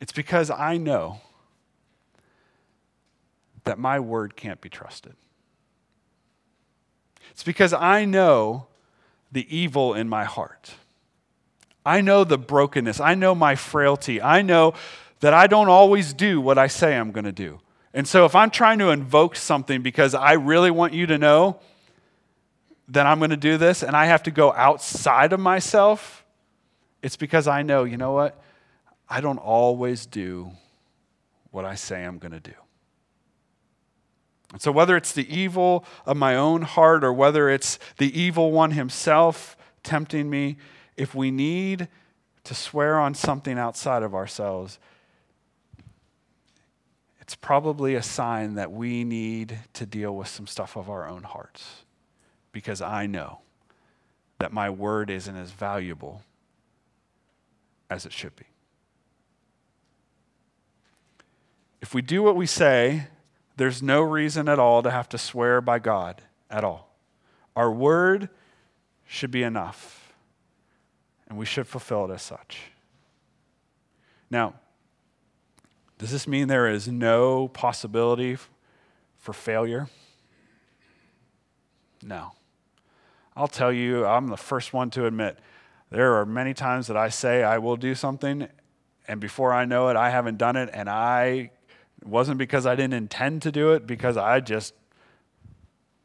it's 0.00 0.12
because 0.12 0.50
I 0.50 0.76
know 0.76 1.20
that 3.64 3.78
my 3.78 3.98
word 3.98 4.36
can't 4.36 4.60
be 4.60 4.68
trusted. 4.68 5.14
It's 7.30 7.42
because 7.42 7.72
I 7.72 8.04
know 8.04 8.66
the 9.32 9.46
evil 9.54 9.94
in 9.94 10.08
my 10.08 10.24
heart. 10.24 10.74
I 11.86 12.00
know 12.00 12.24
the 12.24 12.38
brokenness. 12.38 13.00
I 13.00 13.14
know 13.14 13.34
my 13.34 13.56
frailty. 13.56 14.20
I 14.20 14.42
know 14.42 14.74
that 15.20 15.34
I 15.34 15.46
don't 15.46 15.68
always 15.68 16.12
do 16.12 16.40
what 16.40 16.58
I 16.58 16.66
say 16.66 16.96
I'm 16.96 17.10
going 17.10 17.24
to 17.24 17.32
do. 17.32 17.60
And 17.94 18.08
so 18.08 18.24
if 18.24 18.34
I'm 18.34 18.50
trying 18.50 18.80
to 18.80 18.90
invoke 18.90 19.36
something 19.36 19.80
because 19.80 20.14
I 20.14 20.32
really 20.32 20.72
want 20.72 20.92
you 20.92 21.06
to 21.06 21.16
know 21.16 21.60
that 22.88 23.06
I'm 23.06 23.18
going 23.18 23.30
to 23.30 23.36
do 23.36 23.56
this 23.56 23.84
and 23.84 23.96
I 23.96 24.06
have 24.06 24.24
to 24.24 24.32
go 24.32 24.52
outside 24.52 25.32
of 25.32 25.38
myself, 25.38 26.24
it's 27.02 27.16
because 27.16 27.46
I 27.46 27.62
know, 27.62 27.84
you 27.84 27.96
know 27.96 28.12
what? 28.12 28.42
I 29.08 29.20
don't 29.20 29.38
always 29.38 30.06
do 30.06 30.50
what 31.52 31.64
I 31.64 31.76
say 31.76 32.04
I'm 32.04 32.18
going 32.18 32.32
to 32.32 32.40
do. 32.40 32.54
And 34.52 34.60
so, 34.60 34.72
whether 34.72 34.96
it's 34.96 35.12
the 35.12 35.32
evil 35.34 35.84
of 36.04 36.16
my 36.16 36.36
own 36.36 36.62
heart 36.62 37.04
or 37.04 37.12
whether 37.12 37.48
it's 37.48 37.78
the 37.98 38.18
evil 38.18 38.50
one 38.50 38.72
himself 38.72 39.56
tempting 39.82 40.28
me, 40.30 40.56
if 40.96 41.14
we 41.14 41.30
need 41.30 41.88
to 42.44 42.54
swear 42.54 42.98
on 42.98 43.14
something 43.14 43.58
outside 43.58 44.02
of 44.02 44.14
ourselves, 44.14 44.78
it's 47.24 47.34
probably 47.34 47.94
a 47.94 48.02
sign 48.02 48.56
that 48.56 48.70
we 48.70 49.02
need 49.02 49.58
to 49.72 49.86
deal 49.86 50.14
with 50.14 50.28
some 50.28 50.46
stuff 50.46 50.76
of 50.76 50.90
our 50.90 51.08
own 51.08 51.22
hearts 51.22 51.84
because 52.52 52.82
I 52.82 53.06
know 53.06 53.38
that 54.40 54.52
my 54.52 54.68
word 54.68 55.08
isn't 55.08 55.34
as 55.34 55.50
valuable 55.50 56.20
as 57.88 58.04
it 58.04 58.12
should 58.12 58.36
be. 58.36 58.44
If 61.80 61.94
we 61.94 62.02
do 62.02 62.22
what 62.22 62.36
we 62.36 62.44
say, 62.44 63.06
there's 63.56 63.82
no 63.82 64.02
reason 64.02 64.46
at 64.46 64.58
all 64.58 64.82
to 64.82 64.90
have 64.90 65.08
to 65.08 65.16
swear 65.16 65.62
by 65.62 65.78
God 65.78 66.20
at 66.50 66.62
all. 66.62 66.94
Our 67.56 67.72
word 67.72 68.28
should 69.06 69.30
be 69.30 69.42
enough, 69.42 70.12
and 71.26 71.38
we 71.38 71.46
should 71.46 71.66
fulfill 71.66 72.04
it 72.04 72.12
as 72.12 72.20
such. 72.20 72.64
Now, 74.28 74.56
does 75.98 76.10
this 76.10 76.26
mean 76.26 76.48
there 76.48 76.68
is 76.68 76.88
no 76.88 77.48
possibility 77.48 78.36
for 79.18 79.32
failure? 79.32 79.88
No. 82.02 82.32
I'll 83.36 83.48
tell 83.48 83.72
you, 83.72 84.04
I'm 84.04 84.28
the 84.28 84.36
first 84.36 84.72
one 84.72 84.90
to 84.90 85.06
admit 85.06 85.38
there 85.90 86.14
are 86.14 86.26
many 86.26 86.54
times 86.54 86.86
that 86.88 86.96
I 86.96 87.08
say 87.08 87.42
I 87.42 87.58
will 87.58 87.76
do 87.76 87.94
something, 87.94 88.48
and 89.06 89.20
before 89.20 89.52
I 89.52 89.64
know 89.64 89.88
it, 89.88 89.96
I 89.96 90.10
haven't 90.10 90.38
done 90.38 90.56
it, 90.56 90.70
and 90.72 90.88
I 90.88 91.50
wasn't 92.04 92.38
because 92.38 92.66
I 92.66 92.74
didn't 92.74 92.94
intend 92.94 93.42
to 93.42 93.52
do 93.52 93.72
it, 93.72 93.86
because 93.86 94.16
I 94.16 94.40
just 94.40 94.74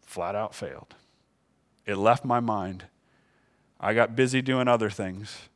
flat 0.02 0.36
out 0.36 0.56
failed. 0.56 0.96
It 1.86 1.96
left 1.96 2.24
my 2.24 2.40
mind. 2.40 2.86
I 3.80 3.94
got 3.94 4.16
busy 4.16 4.42
doing 4.42 4.68
other 4.68 4.90
things. 4.90 5.50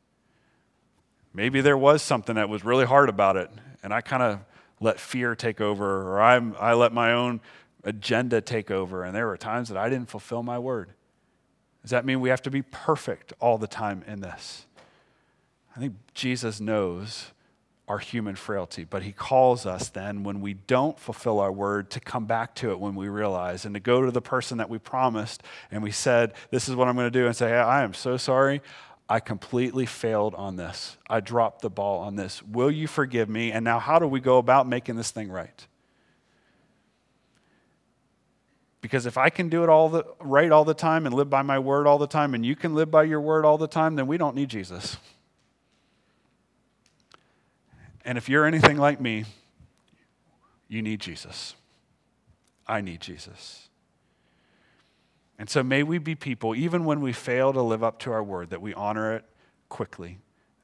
Maybe 1.32 1.60
there 1.60 1.78
was 1.78 2.02
something 2.02 2.36
that 2.36 2.48
was 2.48 2.64
really 2.64 2.86
hard 2.86 3.08
about 3.08 3.36
it, 3.36 3.50
and 3.84 3.94
I 3.94 4.00
kind 4.00 4.22
of 4.22 4.40
let 4.80 4.98
fear 4.98 5.36
take 5.36 5.60
over, 5.60 6.14
or 6.14 6.20
I'm, 6.20 6.56
I 6.58 6.72
let 6.72 6.92
my 6.92 7.12
own 7.12 7.40
agenda 7.84 8.40
take 8.40 8.70
over, 8.70 9.04
and 9.04 9.14
there 9.14 9.26
were 9.26 9.36
times 9.36 9.68
that 9.68 9.76
I 9.76 9.88
didn't 9.88 10.08
fulfill 10.08 10.42
my 10.42 10.58
word. 10.58 10.90
Does 11.82 11.90
that 11.90 12.04
mean 12.04 12.20
we 12.20 12.30
have 12.30 12.42
to 12.42 12.50
be 12.50 12.62
perfect 12.62 13.34
all 13.40 13.58
the 13.58 13.66
time 13.66 14.02
in 14.06 14.20
this? 14.20 14.66
I 15.76 15.80
think 15.80 15.94
Jesus 16.14 16.60
knows 16.60 17.32
our 17.86 17.98
human 17.98 18.34
frailty, 18.34 18.84
but 18.84 19.02
he 19.02 19.12
calls 19.12 19.66
us 19.66 19.90
then, 19.90 20.22
when 20.22 20.40
we 20.40 20.54
don't 20.54 20.98
fulfill 20.98 21.38
our 21.38 21.52
word, 21.52 21.90
to 21.90 22.00
come 22.00 22.24
back 22.24 22.54
to 22.54 22.70
it 22.70 22.80
when 22.80 22.94
we 22.94 23.08
realize 23.08 23.66
and 23.66 23.74
to 23.74 23.80
go 23.80 24.00
to 24.00 24.10
the 24.10 24.22
person 24.22 24.56
that 24.56 24.70
we 24.70 24.78
promised 24.78 25.42
and 25.70 25.82
we 25.82 25.90
said, 25.90 26.32
This 26.50 26.70
is 26.70 26.74
what 26.74 26.88
I'm 26.88 26.96
going 26.96 27.12
to 27.12 27.18
do, 27.18 27.26
and 27.26 27.36
say, 27.36 27.52
I 27.52 27.82
am 27.82 27.92
so 27.92 28.16
sorry. 28.16 28.62
I 29.08 29.20
completely 29.20 29.86
failed 29.86 30.34
on 30.34 30.56
this. 30.56 30.96
I 31.08 31.20
dropped 31.20 31.60
the 31.60 31.70
ball 31.70 32.00
on 32.00 32.16
this. 32.16 32.42
Will 32.42 32.70
you 32.70 32.86
forgive 32.86 33.28
me? 33.28 33.52
And 33.52 33.64
now, 33.64 33.78
how 33.78 33.98
do 33.98 34.06
we 34.06 34.20
go 34.20 34.38
about 34.38 34.66
making 34.66 34.96
this 34.96 35.10
thing 35.10 35.30
right? 35.30 35.66
Because 38.80 39.06
if 39.06 39.16
I 39.16 39.30
can 39.30 39.48
do 39.48 39.62
it 39.62 39.68
all 39.68 39.88
the 39.88 40.04
right 40.20 40.50
all 40.50 40.64
the 40.64 40.74
time 40.74 41.06
and 41.06 41.14
live 41.14 41.30
by 41.30 41.42
my 41.42 41.58
word 41.58 41.86
all 41.86 41.98
the 41.98 42.06
time, 42.06 42.34
and 42.34 42.44
you 42.44 42.56
can 42.56 42.74
live 42.74 42.90
by 42.90 43.04
your 43.04 43.20
word 43.20 43.44
all 43.44 43.58
the 43.58 43.66
time, 43.66 43.94
then 43.94 44.06
we 44.06 44.18
don't 44.18 44.36
need 44.36 44.48
Jesus. 44.48 44.96
And 48.04 48.18
if 48.18 48.28
you're 48.28 48.44
anything 48.44 48.76
like 48.76 49.00
me, 49.00 49.24
you 50.68 50.82
need 50.82 51.00
Jesus. 51.00 51.54
I 52.66 52.80
need 52.80 53.00
Jesus. 53.00 53.68
And 55.38 55.50
so 55.50 55.62
may 55.62 55.82
we 55.82 55.98
be 55.98 56.14
people, 56.14 56.54
even 56.54 56.84
when 56.84 57.00
we 57.00 57.12
fail 57.12 57.52
to 57.52 57.62
live 57.62 57.82
up 57.82 57.98
to 58.00 58.12
our 58.12 58.22
word, 58.22 58.50
that 58.50 58.62
we 58.62 58.72
honor 58.74 59.14
it 59.14 59.24
quickly, 59.68 60.18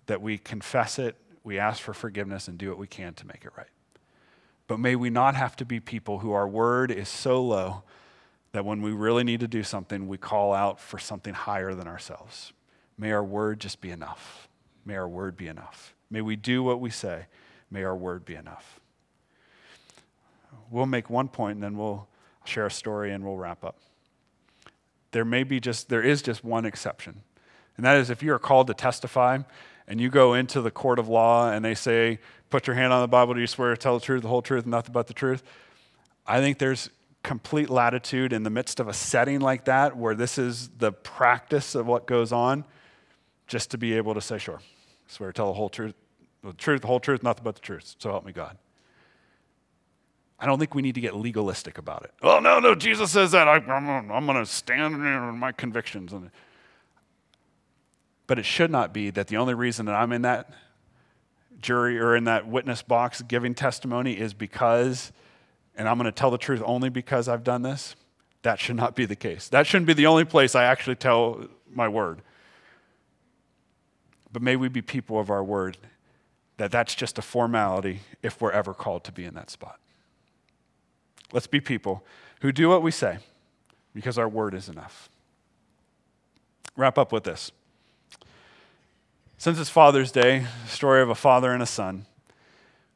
that 0.07 0.23
we 0.23 0.39
confess 0.39 0.99
it, 0.99 1.17
we 1.43 1.59
ask 1.59 1.83
for 1.83 1.93
forgiveness, 1.93 2.47
and 2.47 2.57
do 2.57 2.69
what 2.69 2.79
we 2.79 2.87
can 2.87 3.15
to 3.15 3.27
make 3.27 3.45
it 3.45 3.53
right. 3.57 3.67
But 4.69 4.79
may 4.79 4.95
we 4.95 5.11
not 5.11 5.35
have 5.35 5.57
to 5.57 5.65
be 5.65 5.81
people 5.81 6.21
who 6.21 6.33
our 6.33 6.47
word 6.47 6.93
is 6.93 7.09
so 7.09 7.43
low 7.43 7.83
that 8.53 8.65
when 8.65 8.83
we 8.83 8.93
really 8.93 9.25
need 9.25 9.41
to 9.41 9.49
do 9.49 9.63
something, 9.65 10.07
we 10.07 10.19
call 10.19 10.53
out 10.53 10.79
for 10.81 10.99
something 10.99 11.35
higher 11.35 11.75
than 11.75 11.89
ourselves. 11.89 12.53
May 12.97 13.11
our 13.13 13.25
word 13.25 13.61
just 13.61 13.81
be 13.81 13.91
enough. 13.91 14.49
May 14.85 14.97
our 14.97 15.09
word 15.09 15.37
be 15.37 15.49
enough. 15.49 15.95
May 16.11 16.21
we 16.21 16.37
do 16.37 16.63
what 16.63 16.81
we 16.81 16.91
say. 16.91 17.27
May 17.71 17.83
our 17.83 17.97
word 17.97 18.25
be 18.25 18.35
enough. 18.35 18.81
We'll 20.71 20.87
make 20.87 21.11
one 21.11 21.29
point 21.29 21.57
and 21.57 21.63
then 21.63 21.77
we'll 21.77 22.09
share 22.45 22.67
a 22.67 22.71
story 22.71 23.13
and 23.13 23.25
we'll 23.25 23.37
wrap 23.37 23.65
up 23.65 23.77
there 25.13 25.25
may 25.25 25.43
be 25.43 25.61
just, 25.61 25.89
there 25.89 26.03
is 26.03 26.23
just 26.23 26.45
one 26.45 26.65
exception. 26.65 27.23
And 27.77 27.85
that 27.85 27.97
is 27.97 28.11
if 28.11 28.23
you 28.23 28.33
are 28.33 28.39
called 28.39 28.67
to 28.69 28.75
testify 28.75 29.39
and 29.89 30.01
you 30.01 30.11
go 30.11 30.35
into 30.35 30.61
the 30.61 30.71
court 30.71 30.99
of 30.99 31.09
law 31.09 31.51
and 31.51 31.65
they 31.65 31.75
say, 31.75 32.19
put 32.51 32.67
your 32.67 32.77
hand 32.77 32.93
on 32.93 33.01
the 33.01 33.09
Bible, 33.09 33.35
do 33.35 33.41
you 33.41 33.47
swear 33.47 33.71
to 33.71 33.77
tell 33.77 33.99
the 33.99 34.05
truth, 34.05 34.23
the 34.23 34.29
whole 34.29 34.43
truth, 34.43 34.65
and 34.65 34.71
nothing 34.71 34.93
but 34.93 35.07
the 35.07 35.15
truth? 35.15 35.43
I 36.27 36.41
think 36.41 36.59
there's 36.59 36.91
complete 37.23 37.71
latitude 37.71 38.33
in 38.33 38.43
the 38.43 38.51
midst 38.51 38.81
of 38.81 38.89
a 38.89 38.93
setting 38.93 39.41
like 39.41 39.65
that 39.65 39.97
where 39.97 40.15
this 40.15 40.39
is 40.39 40.69
the 40.79 40.93
practice 40.93 41.75
of 41.75 41.87
what 41.87 42.07
goes 42.07 42.33
on, 42.33 42.65
just 43.47 43.71
to 43.73 43.79
be 43.79 43.95
able 43.95 44.15
to 44.15 44.21
say, 44.21 44.39
sure, 44.39 44.61
swear 45.07 45.31
to 45.31 45.37
tell 45.37 45.49
the 45.49 45.55
whole 45.55 45.69
truth, 45.69 45.95
the 46.43 46.53
truth, 46.53 46.83
the 46.83 46.87
whole 46.87 47.01
truth, 47.01 47.23
nothing 47.23 47.45
but 47.45 47.57
the 47.57 47.61
truth. 47.61 47.97
So 47.99 48.11
help 48.11 48.25
me 48.25 48.33
God. 48.33 48.57
I 50.41 50.47
don't 50.47 50.59
think 50.59 50.75
we 50.75 50.81
need 50.81 50.95
to 50.95 51.01
get 51.01 51.15
legalistic 51.15 51.77
about 51.77 52.05
it. 52.05 52.13
Oh, 52.23 52.41
no, 52.41 52.61
no, 52.61 52.75
Jesus 52.75 53.11
says 53.11 53.33
that. 53.33 53.47
I, 53.47 53.57
am 53.57 54.11
I'm 54.11 54.27
going 54.27 54.39
to 54.39 54.47
stand 54.47 54.95
in 54.95 55.39
my 55.39 55.53
convictions. 55.53 56.15
But 58.27 58.39
it 58.39 58.45
should 58.45 58.71
not 58.71 58.95
be 58.95 59.11
that 59.11 59.27
the 59.27 59.37
only 59.37 59.53
reason 59.53 59.85
that 59.87 59.95
I'm 59.95 60.13
in 60.13 60.23
that 60.23 60.51
jury 61.61 61.99
or 61.99 62.17
in 62.17 62.25
that 62.25 62.49
witness 62.49 62.81
box 62.81 63.21
giving 63.21 63.55
testimony 63.55 64.19
is 64.19 64.33
because, 64.33 65.13
and 65.77 65.87
I'm 65.87 65.99
going 65.99 66.07
to 66.07 66.13
tell 66.13 66.31
the 66.31 66.39
truth 66.39 66.63
only 66.65 66.89
because 66.89 67.29
I've 67.29 67.45
done 67.45 67.61
this. 67.61 67.95
That 68.43 68.59
should 68.59 68.77
not 68.77 68.97
be 68.97 69.05
the 69.05 69.17
case. 69.17 69.49
That 69.49 69.67
shouldn't 69.67 69.87
be 69.87 69.93
the 69.93 70.07
only 70.07 70.25
place 70.25 70.55
I 70.55 70.65
actually 70.65 70.97
tell 70.97 71.45
my 71.71 71.89
word. 71.89 72.23
But 74.33 74.41
may 74.41 74.57
we 74.57 74.69
be 74.69 74.81
people 74.81 75.21
of 75.21 75.29
our 75.29 75.45
word 75.45 75.77
that 76.57 76.71
that's 76.71 76.95
just 76.95 77.19
a 77.19 77.23
formality 77.23 78.01
if 78.23 78.41
we're 78.41 78.53
ever 78.53 78.73
called 78.73 79.05
to 79.05 79.13
be 79.13 79.27
in 79.27 79.35
that 79.35 79.51
spot. 79.51 79.79
Let's 81.33 81.47
be 81.47 81.61
people 81.61 82.05
who 82.41 82.53
do 82.53 82.69
what 82.69 82.83
we 82.83 82.91
say 82.91 83.19
because 83.95 84.19
our 84.19 84.29
word 84.29 84.55
is 84.55 84.69
enough. 84.69 85.09
Wrap 86.77 86.99
up 86.99 87.13
with 87.13 87.25
this. 87.25 87.53
Since 89.39 89.59
it's 89.59 89.71
Father's 89.71 90.13
Day, 90.13 90.47
story 90.67 91.03
of 91.03 91.09
a 91.09 91.15
father 91.15 91.53
and 91.53 91.63
a 91.63 91.67
son 91.67 92.07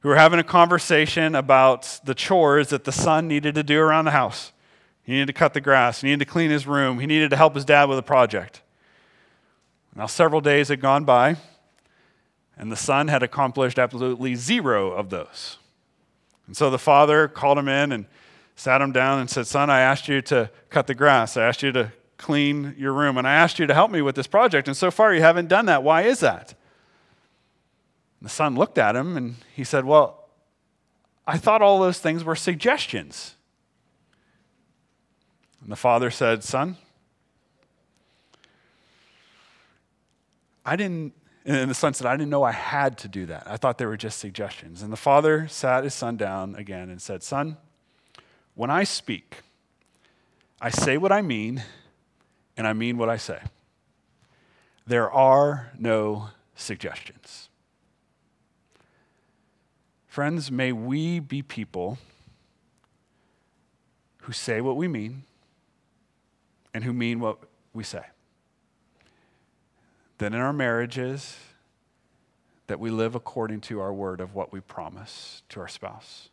who 0.01 0.11
were 0.11 0.16
having 0.16 0.39
a 0.39 0.45
conversation 0.45 1.35
about 1.35 2.01
the 2.05 2.14
chores 2.14 2.68
that 2.68 2.85
the 2.85 2.93
son 2.93 3.26
needed 3.26 3.55
to 3.55 3.62
do 3.62 3.80
around 3.80 4.05
the 4.05 4.11
house. 4.11 4.53
He 5.03 5.12
needed 5.12 5.28
to 5.28 5.32
cut 5.32 5.55
the 5.55 5.61
grass, 5.61 6.03
he 6.03 6.09
needed 6.09 6.20
to 6.20 6.30
clean 6.30 6.51
his 6.51 6.66
room, 6.66 6.99
he 6.99 7.07
needed 7.07 7.30
to 7.30 7.37
help 7.37 7.55
his 7.55 7.64
dad 7.64 7.89
with 7.89 7.99
a 7.99 8.03
project. 8.03 8.61
Now, 9.97 10.07
several 10.07 10.41
days 10.41 10.68
had 10.68 10.80
gone 10.80 11.05
by, 11.05 11.37
and 12.59 12.70
the 12.70 12.76
son 12.76 13.09
had 13.09 13.22
accomplished 13.22 13.78
absolutely 13.78 14.35
zero 14.35 14.91
of 14.91 15.11
those. 15.11 15.59
And 16.47 16.57
so 16.57 16.68
the 16.68 16.78
father 16.78 17.28
called 17.28 17.59
him 17.59 17.68
in 17.68 17.93
and 17.93 18.07
sat 18.57 18.80
him 18.80 18.92
down 18.92 19.20
and 19.20 19.28
said, 19.28 19.46
Son, 19.46 19.70
I 19.70 19.80
asked 19.80 20.09
you 20.09 20.22
to 20.22 20.50
cut 20.70 20.86
the 20.86 20.94
grass. 20.94 21.36
I 21.36 21.44
asked 21.44 21.62
you 21.62 21.72
to 21.72 21.92
clean 22.16 22.74
your 22.78 22.92
room. 22.92 23.18
And 23.18 23.26
I 23.26 23.34
asked 23.34 23.59
you 23.59 23.66
to 23.66 23.74
help 23.74 23.90
me 23.90 24.02
with 24.02 24.14
this 24.14 24.26
project. 24.26 24.68
And 24.68 24.76
so 24.76 24.90
far, 24.90 25.14
you 25.14 25.20
haven't 25.20 25.48
done 25.48 25.66
that. 25.66 25.82
Why 25.82 26.02
is 26.02 26.20
that? 26.20 26.55
the 28.24 28.30
son 28.30 28.57
looked 28.57 28.78
at 28.78 28.96
him 28.96 29.18
and 29.18 29.34
he 29.55 29.64
said, 29.64 29.84
Well, 29.84 30.28
I 31.26 31.36
thought 31.36 31.61
all 31.61 31.78
those 31.78 31.98
things 31.98 32.24
were 32.24 32.34
suggestions. 32.34 33.34
And 35.62 35.70
the 35.70 35.76
father 35.76 36.11
said, 36.11 36.42
Son, 36.42 36.78
I 40.64 40.76
didn't, 40.76 41.12
and 41.44 41.70
the 41.70 41.74
son 41.74 41.92
said, 41.92 42.07
I 42.07 42.16
didn't 42.16 42.30
know 42.30 42.42
I 42.42 42.52
had 42.52 42.96
to 42.98 43.09
do 43.09 43.26
that. 43.26 43.46
I 43.46 43.59
thought 43.59 43.76
they 43.76 43.84
were 43.84 43.98
just 43.98 44.18
suggestions. 44.18 44.80
And 44.80 44.90
the 44.90 44.96
father 44.96 45.46
sat 45.48 45.84
his 45.84 45.92
son 45.92 46.16
down 46.16 46.57
again 46.57 46.88
and 46.88 47.02
said, 47.02 47.22
Son, 47.22 47.59
when 48.55 48.70
I 48.70 48.84
speak, 48.84 49.38
I 50.61 50.70
say 50.70 50.96
what 50.96 51.12
I 51.12 51.22
mean, 51.22 51.62
and 52.57 52.66
I 52.66 52.72
mean 52.72 52.96
what 52.96 53.09
I 53.09 53.16
say. 53.16 53.40
There 54.86 55.11
are 55.11 55.72
no 55.78 56.28
suggestions. 56.55 57.48
Friends, 60.07 60.50
may 60.50 60.72
we 60.72 61.18
be 61.18 61.42
people 61.42 61.98
who 64.18 64.32
say 64.32 64.61
what 64.61 64.76
we 64.76 64.86
mean 64.86 65.24
and 66.72 66.84
who 66.84 66.92
mean 66.92 67.18
what 67.18 67.38
we 67.72 67.82
say. 67.82 68.05
That 70.18 70.32
in 70.32 70.40
our 70.40 70.52
marriages, 70.52 71.36
that 72.68 72.78
we 72.78 72.90
live 72.90 73.14
according 73.14 73.61
to 73.62 73.80
our 73.80 73.92
word 73.92 74.20
of 74.20 74.34
what 74.34 74.52
we 74.52 74.61
promise 74.61 75.42
to 75.48 75.61
our 75.61 75.68
spouse. 75.68 76.28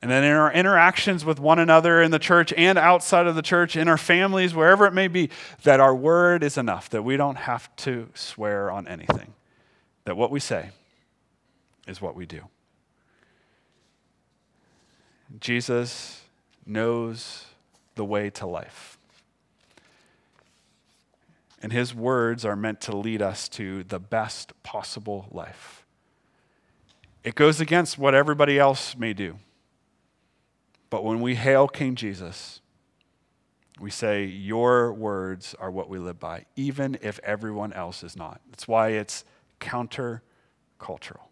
And 0.00 0.10
then 0.10 0.22
in 0.22 0.32
our 0.32 0.52
interactions 0.52 1.24
with 1.24 1.40
one 1.40 1.58
another 1.58 2.00
in 2.00 2.12
the 2.12 2.20
church 2.20 2.52
and 2.56 2.78
outside 2.78 3.26
of 3.26 3.34
the 3.34 3.42
church, 3.42 3.74
in 3.74 3.88
our 3.88 3.98
families, 3.98 4.54
wherever 4.54 4.86
it 4.86 4.94
may 4.94 5.08
be, 5.08 5.30
that 5.64 5.80
our 5.80 5.94
word 5.94 6.44
is 6.44 6.56
enough, 6.56 6.88
that 6.90 7.02
we 7.02 7.16
don't 7.16 7.36
have 7.36 7.74
to 7.76 8.08
swear 8.14 8.70
on 8.70 8.86
anything, 8.86 9.34
that 10.04 10.16
what 10.16 10.30
we 10.30 10.38
say 10.38 10.70
is 11.88 12.00
what 12.00 12.14
we 12.14 12.26
do. 12.26 12.42
Jesus 15.40 16.22
knows 16.64 17.46
the 17.96 18.04
way 18.04 18.30
to 18.30 18.46
life. 18.46 18.98
And 21.60 21.72
his 21.72 21.92
words 21.92 22.44
are 22.44 22.54
meant 22.54 22.80
to 22.82 22.96
lead 22.96 23.20
us 23.20 23.48
to 23.50 23.82
the 23.82 23.98
best 23.98 24.52
possible 24.62 25.26
life. 25.32 25.84
It 27.24 27.34
goes 27.34 27.60
against 27.60 27.98
what 27.98 28.14
everybody 28.14 28.60
else 28.60 28.96
may 28.96 29.12
do. 29.12 29.38
But 30.90 31.04
when 31.04 31.20
we 31.20 31.34
hail 31.34 31.68
King 31.68 31.94
Jesus, 31.94 32.60
we 33.78 33.90
say, 33.90 34.24
Your 34.24 34.92
words 34.92 35.54
are 35.58 35.70
what 35.70 35.88
we 35.88 35.98
live 35.98 36.18
by, 36.18 36.46
even 36.56 36.98
if 37.02 37.20
everyone 37.22 37.72
else 37.72 38.02
is 38.02 38.16
not. 38.16 38.40
That's 38.50 38.66
why 38.66 38.90
it's 38.90 39.24
counter 39.60 40.22
cultural. 40.78 41.30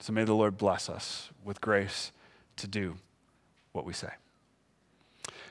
So 0.00 0.12
may 0.12 0.24
the 0.24 0.34
Lord 0.34 0.56
bless 0.56 0.88
us 0.88 1.30
with 1.44 1.60
grace 1.60 2.12
to 2.56 2.66
do 2.66 2.96
what 3.72 3.84
we 3.84 3.92
say. 3.92 4.10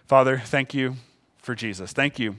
Father, 0.06 0.42
thank 0.44 0.74
you 0.74 0.96
for 1.38 1.56
Jesus. 1.56 1.92
Thank 1.94 2.18
you 2.18 2.38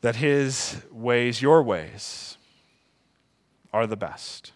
that 0.00 0.16
his 0.16 0.80
ways, 0.90 1.42
your 1.42 1.62
ways, 1.62 2.36
are 3.72 3.86
the 3.86 3.96
best. 3.96 4.52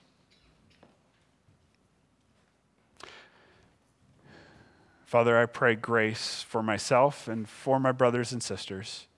Father, 5.12 5.38
I 5.38 5.44
pray 5.44 5.74
grace 5.74 6.42
for 6.42 6.62
myself 6.62 7.28
and 7.28 7.46
for 7.46 7.78
my 7.78 7.92
brothers 7.92 8.32
and 8.32 8.42
sisters, 8.42 9.08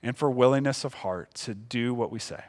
and 0.00 0.16
for 0.16 0.30
willingness 0.30 0.84
of 0.84 0.94
heart 0.94 1.34
to 1.34 1.54
do 1.54 1.92
what 1.92 2.12
we 2.12 2.20
say 2.20 2.44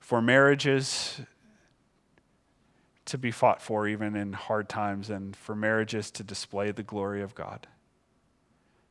for 0.00 0.20
marriages 0.20 1.20
to 3.04 3.16
be 3.16 3.30
fought 3.30 3.62
for 3.62 3.86
even 3.86 4.16
in 4.16 4.32
hard 4.32 4.68
times, 4.68 5.08
and 5.08 5.36
for 5.36 5.54
marriages 5.54 6.10
to 6.10 6.24
display 6.24 6.72
the 6.72 6.82
glory 6.82 7.22
of 7.22 7.36
God, 7.36 7.68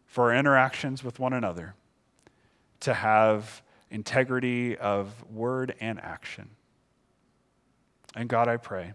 for 0.05 0.31
our 0.31 0.39
interactions 0.39 1.03
with 1.03 1.19
one 1.19 1.33
another 1.33 1.75
to 2.79 2.93
have 2.93 3.61
integrity 3.91 4.77
of 4.77 5.29
word 5.29 5.75
and 5.81 5.99
action. 5.99 6.51
And 8.15 8.29
God, 8.29 8.47
I 8.47 8.57
pray, 8.57 8.93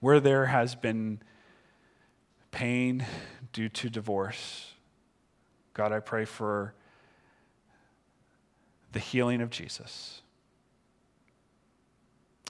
where 0.00 0.20
there 0.20 0.46
has 0.46 0.74
been 0.74 1.20
pain 2.50 3.06
due 3.52 3.68
to 3.68 3.88
divorce, 3.88 4.74
God, 5.74 5.92
I 5.92 6.00
pray 6.00 6.24
for 6.24 6.74
the 8.92 8.98
healing 8.98 9.40
of 9.40 9.50
Jesus. 9.50 10.22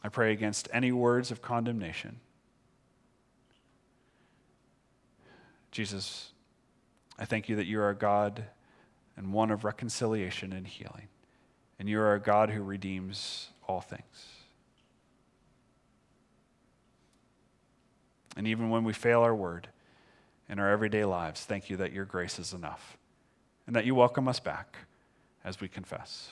I 0.02 0.08
pray 0.08 0.32
against 0.32 0.68
any 0.72 0.90
words 0.90 1.30
of 1.30 1.42
condemnation. 1.42 2.18
Jesus, 5.70 6.32
I 7.18 7.24
thank 7.24 7.48
you 7.48 7.56
that 7.56 7.66
you 7.66 7.80
are 7.80 7.90
a 7.90 7.94
God 7.94 8.44
and 9.16 9.32
one 9.32 9.50
of 9.50 9.64
reconciliation 9.64 10.52
and 10.52 10.66
healing. 10.66 11.08
And 11.78 11.88
you 11.88 12.00
are 12.00 12.14
a 12.14 12.20
God 12.20 12.50
who 12.50 12.62
redeems 12.62 13.48
all 13.68 13.80
things. 13.80 14.31
And 18.36 18.46
even 18.46 18.70
when 18.70 18.84
we 18.84 18.92
fail 18.92 19.20
our 19.20 19.34
word 19.34 19.68
in 20.48 20.58
our 20.58 20.70
everyday 20.70 21.04
lives, 21.04 21.44
thank 21.44 21.70
you 21.70 21.76
that 21.78 21.92
your 21.92 22.04
grace 22.04 22.38
is 22.38 22.52
enough 22.52 22.96
and 23.66 23.76
that 23.76 23.84
you 23.84 23.94
welcome 23.94 24.28
us 24.28 24.40
back 24.40 24.76
as 25.44 25.60
we 25.60 25.68
confess. 25.68 26.30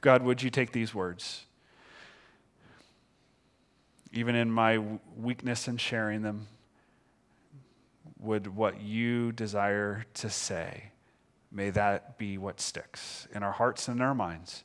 God, 0.00 0.22
would 0.22 0.42
you 0.42 0.50
take 0.50 0.72
these 0.72 0.94
words? 0.94 1.46
even 4.14 4.36
in 4.36 4.50
my 4.50 4.80
weakness 5.16 5.66
in 5.66 5.76
sharing 5.76 6.22
them, 6.22 6.46
would 8.20 8.46
what 8.46 8.80
you 8.80 9.32
desire 9.32 10.06
to 10.14 10.30
say, 10.30 10.84
may 11.50 11.68
that 11.70 12.16
be 12.16 12.38
what 12.38 12.60
sticks 12.60 13.26
in 13.34 13.42
our 13.42 13.52
hearts 13.52 13.88
and 13.88 13.98
in 13.98 14.02
our 14.02 14.14
minds 14.14 14.62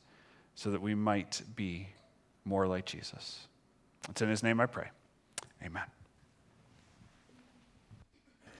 so 0.54 0.70
that 0.70 0.80
we 0.80 0.94
might 0.94 1.42
be 1.56 1.88
more 2.44 2.66
like 2.66 2.86
Jesus. 2.86 3.48
It's 4.08 4.22
in 4.22 4.28
his 4.28 4.42
name 4.42 4.60
I 4.60 4.66
pray. 4.66 4.90
Amen. 5.64 5.99